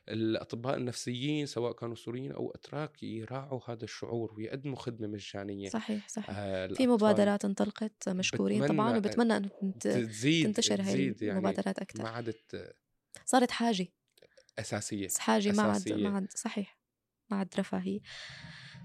الأطباء 0.10 0.78
النفسيين 0.78 1.45
سواء 1.45 1.73
كانوا 1.73 1.95
سوريين 1.95 2.32
أو 2.32 2.51
أتراك 2.51 3.04
يراعوا 3.04 3.60
هذا 3.65 3.84
الشعور 3.84 4.34
ويقدموا 4.34 4.75
خدمة 4.75 5.08
مجانية. 5.08 5.69
صحيح 5.69 6.08
صحيح. 6.10 6.36
آه، 6.38 6.67
في 6.67 6.88
مبادرات 6.88 7.45
انطلقت 7.45 8.10
مشكورين 8.10 8.67
طبعا 8.67 8.99
بتمنى 8.99 9.36
وبتمنى 9.38 9.49
تنت- 9.49 9.88
تزيد 9.88 10.45
تنتشر 10.45 10.82
هاي 10.82 11.15
يعني 11.21 11.32
المبادرات 11.39 11.80
أكثر 11.80 12.04
ما 12.04 12.10
عادت 12.10 12.73
صارت 13.25 13.51
حاجة. 13.51 13.88
أساسية 14.59 15.05
بس 15.05 15.17
حاجة 15.19 15.51
ما 15.51 15.63
عاد. 15.63 15.93
ما 15.93 16.09
عاد 16.09 16.27
صحيح 16.35 16.79
ما 17.31 17.37
عاد 17.37 17.49
رفاهية 17.59 17.99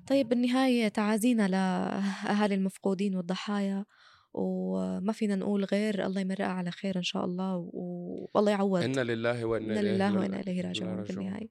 طيب 0.06 0.28
بالنهاية 0.28 0.88
تعازينا 0.88 1.48
لاهالي 1.48 2.54
المفقودين 2.60 3.16
والضحايا 3.16 3.84
وما 4.32 5.12
فينا 5.12 5.36
نقول 5.36 5.64
غير 5.64 6.06
الله 6.06 6.20
يمرقها 6.20 6.46
على 6.46 6.70
خير 6.70 6.96
إن 6.96 7.02
شاء 7.02 7.24
الله 7.24 7.70
والله 8.34 8.52
يعوض 8.52 8.82
إنا 8.82 9.00
لله 9.00 9.44
وإنا 9.44 9.80
إنا 9.80 9.80
إليه 9.80 9.92
لله 9.92 10.40
إليه 10.40 10.62
لا 10.62 10.68
راجعون 10.68 10.98
راجعون. 10.98 11.48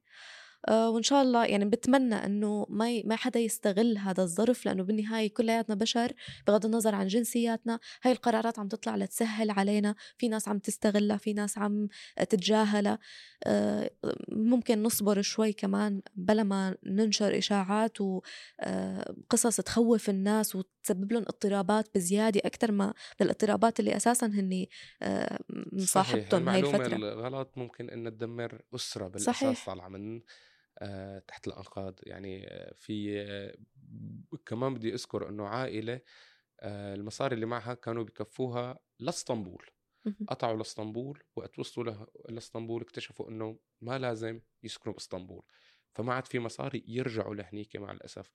آه 0.68 0.90
وإن 0.90 1.04
شاء 1.04 1.22
الله 1.22 1.46
يعني 1.46 1.66
بتمنى 1.66 2.16
إنه 2.16 2.66
ما. 2.70 3.02
ما 3.06 3.16
حدا 3.16 3.40
يستغل 3.40 3.98
هذا 3.98 4.24
الظرف 4.24 4.66
لأنه 4.66 4.84
بالنهاية 4.84 5.34
كلياتنا 5.34 5.76
بشر 5.76 6.14
بغض 6.48 6.66
النظر 6.66 6.96
عن 6.96 7.08
جنسياتنا 7.08 7.80
هاي 8.04 8.12
القرارات 8.12 8.60
عم 8.60 8.68
تطلع 8.68 8.96
لتسهل 8.96 9.52
علينا 9.52 9.96
في 10.18 10.28
ناس 10.28 10.48
عم 10.48 10.60
تستغلها 10.60 11.18
في 11.18 11.34
ناس 11.34 11.58
عم 11.58 11.88
تتجاهلها 12.18 13.00
آه 13.44 13.92
ممكن 14.32 14.84
نصبر 14.84 15.22
شوي 15.22 15.54
كمان 15.54 16.02
بلا 16.16 16.44
ما 16.44 16.76
ننشر 16.84 17.38
إشاعات 17.38 17.98
وقصص 18.02 19.58
تخوف 19.62 20.10
الناس 20.10 20.56
وتسبب 20.56 21.12
لهم 21.12 21.22
اضطرابات 21.24 21.90
بزيادة 21.96 22.42
أكثر 22.46 22.72
ما 22.72 22.94
الاضطرابات 23.22 23.80
اللي 23.80 23.96
أساسا 23.96 24.28
هن 24.28 24.66
آه 25.02 25.40
مصاحبتهم 25.74 26.50
هاي 26.50 26.60
المعلومة 26.60 26.86
الفترة 26.86 26.96
الغلط 26.96 27.52
ممكن 27.56 27.90
ان 27.90 28.18
تدمر 28.18 28.62
أسرة 28.76 29.08
بالأساس. 29.08 29.66
طالعة 29.66 29.90
من 29.90 30.16
آه، 30.16 30.22
تحت 31.28 31.48
الأنقاض. 31.48 32.00
يعني 32.04 32.48
آه، 32.48 32.74
في 32.78 33.22
آه، 33.22 33.56
كمان 34.46 34.74
بدي 34.74 34.94
أذكر 34.94 35.30
إنه 35.30 35.48
عائلة 35.48 36.02
آه، 36.60 36.96
المصاري 36.96 37.36
اللي 37.36 37.46
معها 37.46 37.74
كانوا 37.74 38.04
بكفوها 38.04 38.80
لاسطنبول. 39.00 39.66
قطعوا 40.28 40.58
لاسطنبول 40.58 41.24
وقت 41.36 41.60
وصلوا 41.60 42.06
لاسطنبول 42.30 42.82
اكتشفوا 42.82 43.30
إنه 43.30 43.60
ما 43.82 44.00
لازم 44.00 44.42
يسكنوا 44.64 44.96
باسطنبول. 44.96 45.44
فما 45.96 46.14
عاد 46.14 46.28
في 46.28 46.40
مصاري 46.40 46.86
يرجعوا 46.88 47.36
لهنيك 47.36 47.76
مع 47.76 47.92
الأسف. 47.92 48.32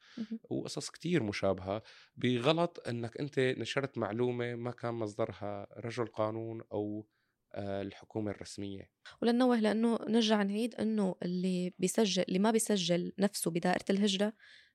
وقصص 0.50 0.90
كتير 0.90 1.22
مشابهة. 1.22 1.82
بغلط 2.16 2.88
إنك 2.88 3.18
أنت 3.18 3.38
نشرت 3.38 3.98
معلومة 3.98 4.54
ما 4.54 4.70
كان 4.70 4.94
مصدرها 4.94 5.66
رجل 5.78 6.06
قانون 6.06 6.62
أو 6.72 7.00
آه، 7.00 7.06
الحكومة 7.54 8.30
الرسمية 8.30 8.90
ولنوه 9.22 9.60
لأنه 9.60 9.98
نرجع 10.08 10.42
نعيد 10.42 10.74
إنه 10.74 11.14
اللي 11.22 11.74
بيسجل 11.78 12.24
اللي 12.28 12.38
ما 12.38 12.50
بيسجل 12.50 13.12
نفسه 13.18 13.50
بدائرة 13.50 13.84
الهجرة 13.90 14.32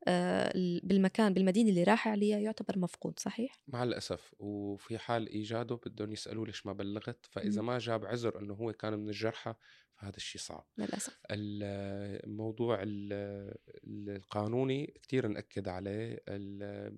آه، 0.07 0.51
بالمكان 0.83 1.33
بالمدينة 1.33 1.69
اللي 1.69 1.83
راح 1.83 2.07
عليها 2.07 2.39
يعتبر 2.39 2.79
مفقود 2.79 3.19
صحيح؟ 3.19 3.59
مع 3.67 3.83
الأسف 3.83 4.33
وفي 4.39 4.97
حال 4.97 5.29
إيجاده 5.29 5.75
بدهم 5.75 6.11
يسألوه 6.11 6.45
ليش 6.45 6.65
ما 6.65 6.73
بلغت 6.73 7.25
فإذا. 7.31 7.61
ما 7.61 7.77
جاب 7.77 8.05
عذر 8.05 8.39
إنه 8.39 8.53
هو 8.53 8.73
كان 8.73 8.93
من 8.93 9.07
الجرحى 9.09 9.55
فهذا 9.99 10.17
الشيء 10.17 10.41
صعب. 10.41 10.65
للأسف. 10.77 11.19
الموضوع 11.31 12.79
ال- 12.83 13.55
القانوني 13.87 14.85
كتير 15.01 15.27
نأكد 15.27 15.67
عليه. 15.67 16.19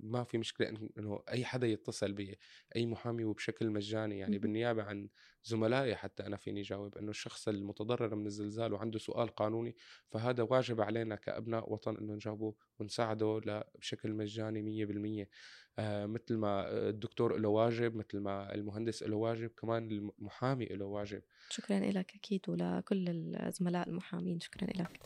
ما 0.04 0.24
في 0.24 0.38
مشكلة 0.38 0.68
إن- 0.68 0.90
إنه 0.98 1.24
أي 1.30 1.46
حدا 1.46 1.68
يتصل 1.68 2.14
بي 2.14 2.40
أي 2.76 2.86
محامي 2.86 3.24
وبشكل 3.24 3.70
مجاني 3.70 4.20
يعني 4.20 4.32
مهم. 4.32 4.42
بالنيابة 4.42 4.84
عن 4.84 5.10
زملائي 5.44 5.96
حتى 5.96 6.26
أنا 6.26 6.38
فيني 6.38 6.62
جاوب 6.62 6.98
إنه 6.98 7.10
الشخص 7.10 7.48
المتضرر 7.48 8.16
من 8.16 8.26
الزلزال 8.26 8.74
وعنده 8.74 9.00
سؤال 9.00 9.28
قانوني 9.36 9.76
فهذا 10.12 10.44
واجب 10.44 10.82
علينا 10.82 11.16
كأبناء 11.16 11.74
وطن 11.74 11.98
إنه 11.98 12.14
نجاوبه 12.14 12.56
ونساعده 12.80 13.42
بشكل 13.80 14.14
مجاني 14.14 14.62
مية 14.62 14.86
بالمية. 14.86 15.22
آه 15.22 15.71
مثل 16.06 16.36
ما 16.38 16.70
الدكتور 16.90 17.38
له 17.38 17.50
واجب 17.50 17.96
مثل 17.96 18.20
ما 18.20 18.54
المهندس 18.56 19.04
له 19.04 19.16
واجب 19.16 19.50
كمان 19.62 19.92
المحامي 19.92 20.66
له 20.66 20.86
واجب. 20.86 21.22
شكرا 21.50 21.80
لك 21.80 22.16
أكيد 22.16 22.50
ولكل 22.50 23.10
الزملاء 23.36 23.90
المحامين 23.90 24.40
شكرا 24.40 24.68
لك 24.68 25.00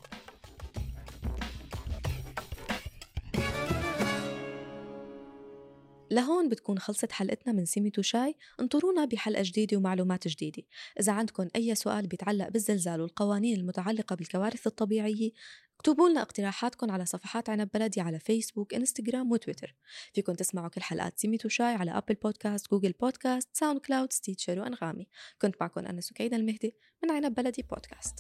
لهون 6.16 6.50
بتكون 6.50 6.80
خلصت 6.80 7.12
حلقتنا 7.12 7.54
من 7.54 7.66
سيميتو 7.66 8.02
شاي. 8.02 8.36
انطرونا 8.60 9.06
بحلقة 9.06 9.44
جديدة 9.46 9.78
ومعلومات 9.78 10.28
جديدة. 10.28 10.64
إذا 11.00 11.12
عندكم 11.14 11.48
أي 11.56 11.76
سؤال 11.76 12.08
بيتعلق 12.08 12.50
بالزلزال 12.50 13.02
والقوانين 13.02 13.60
المتعلقة 13.60 14.16
بالكوارث 14.16 14.68
الطبيعية 14.68 15.32
اكتبوا 15.76 16.10
لنا 16.10 16.22
اقتراحاتكم 16.22 16.92
على 16.92 17.06
صفحات 17.06 17.50
عنب 17.50 17.70
بلدي 17.74 18.02
على 18.02 18.20
فيسبوك 18.20 18.74
انستغرام 18.74 19.32
وتويتر. 19.32 19.76
فيكم 20.14 20.34
تسمعوا 20.34 20.68
كل 20.68 20.82
حلقات 20.82 21.20
سيميتو 21.20 21.50
شاي 21.50 21.74
على 21.74 21.92
أبل 21.92 22.16
بودكاست 22.16 22.72
جوجل 22.72 22.92
بودكاست 22.92 23.50
ساوند 23.54 23.80
كلاود 23.80 24.14
ستيتشر 24.14 24.60
وأنغامي. 24.60 25.08
كنت 25.42 25.56
معكم 25.62 25.86
أنا 25.86 26.02
سكينة 26.02 26.36
المهدي 26.36 26.76
من 27.04 27.12
عنب 27.12 27.36
بلدي 27.36 27.62
بودكاست 27.62 28.16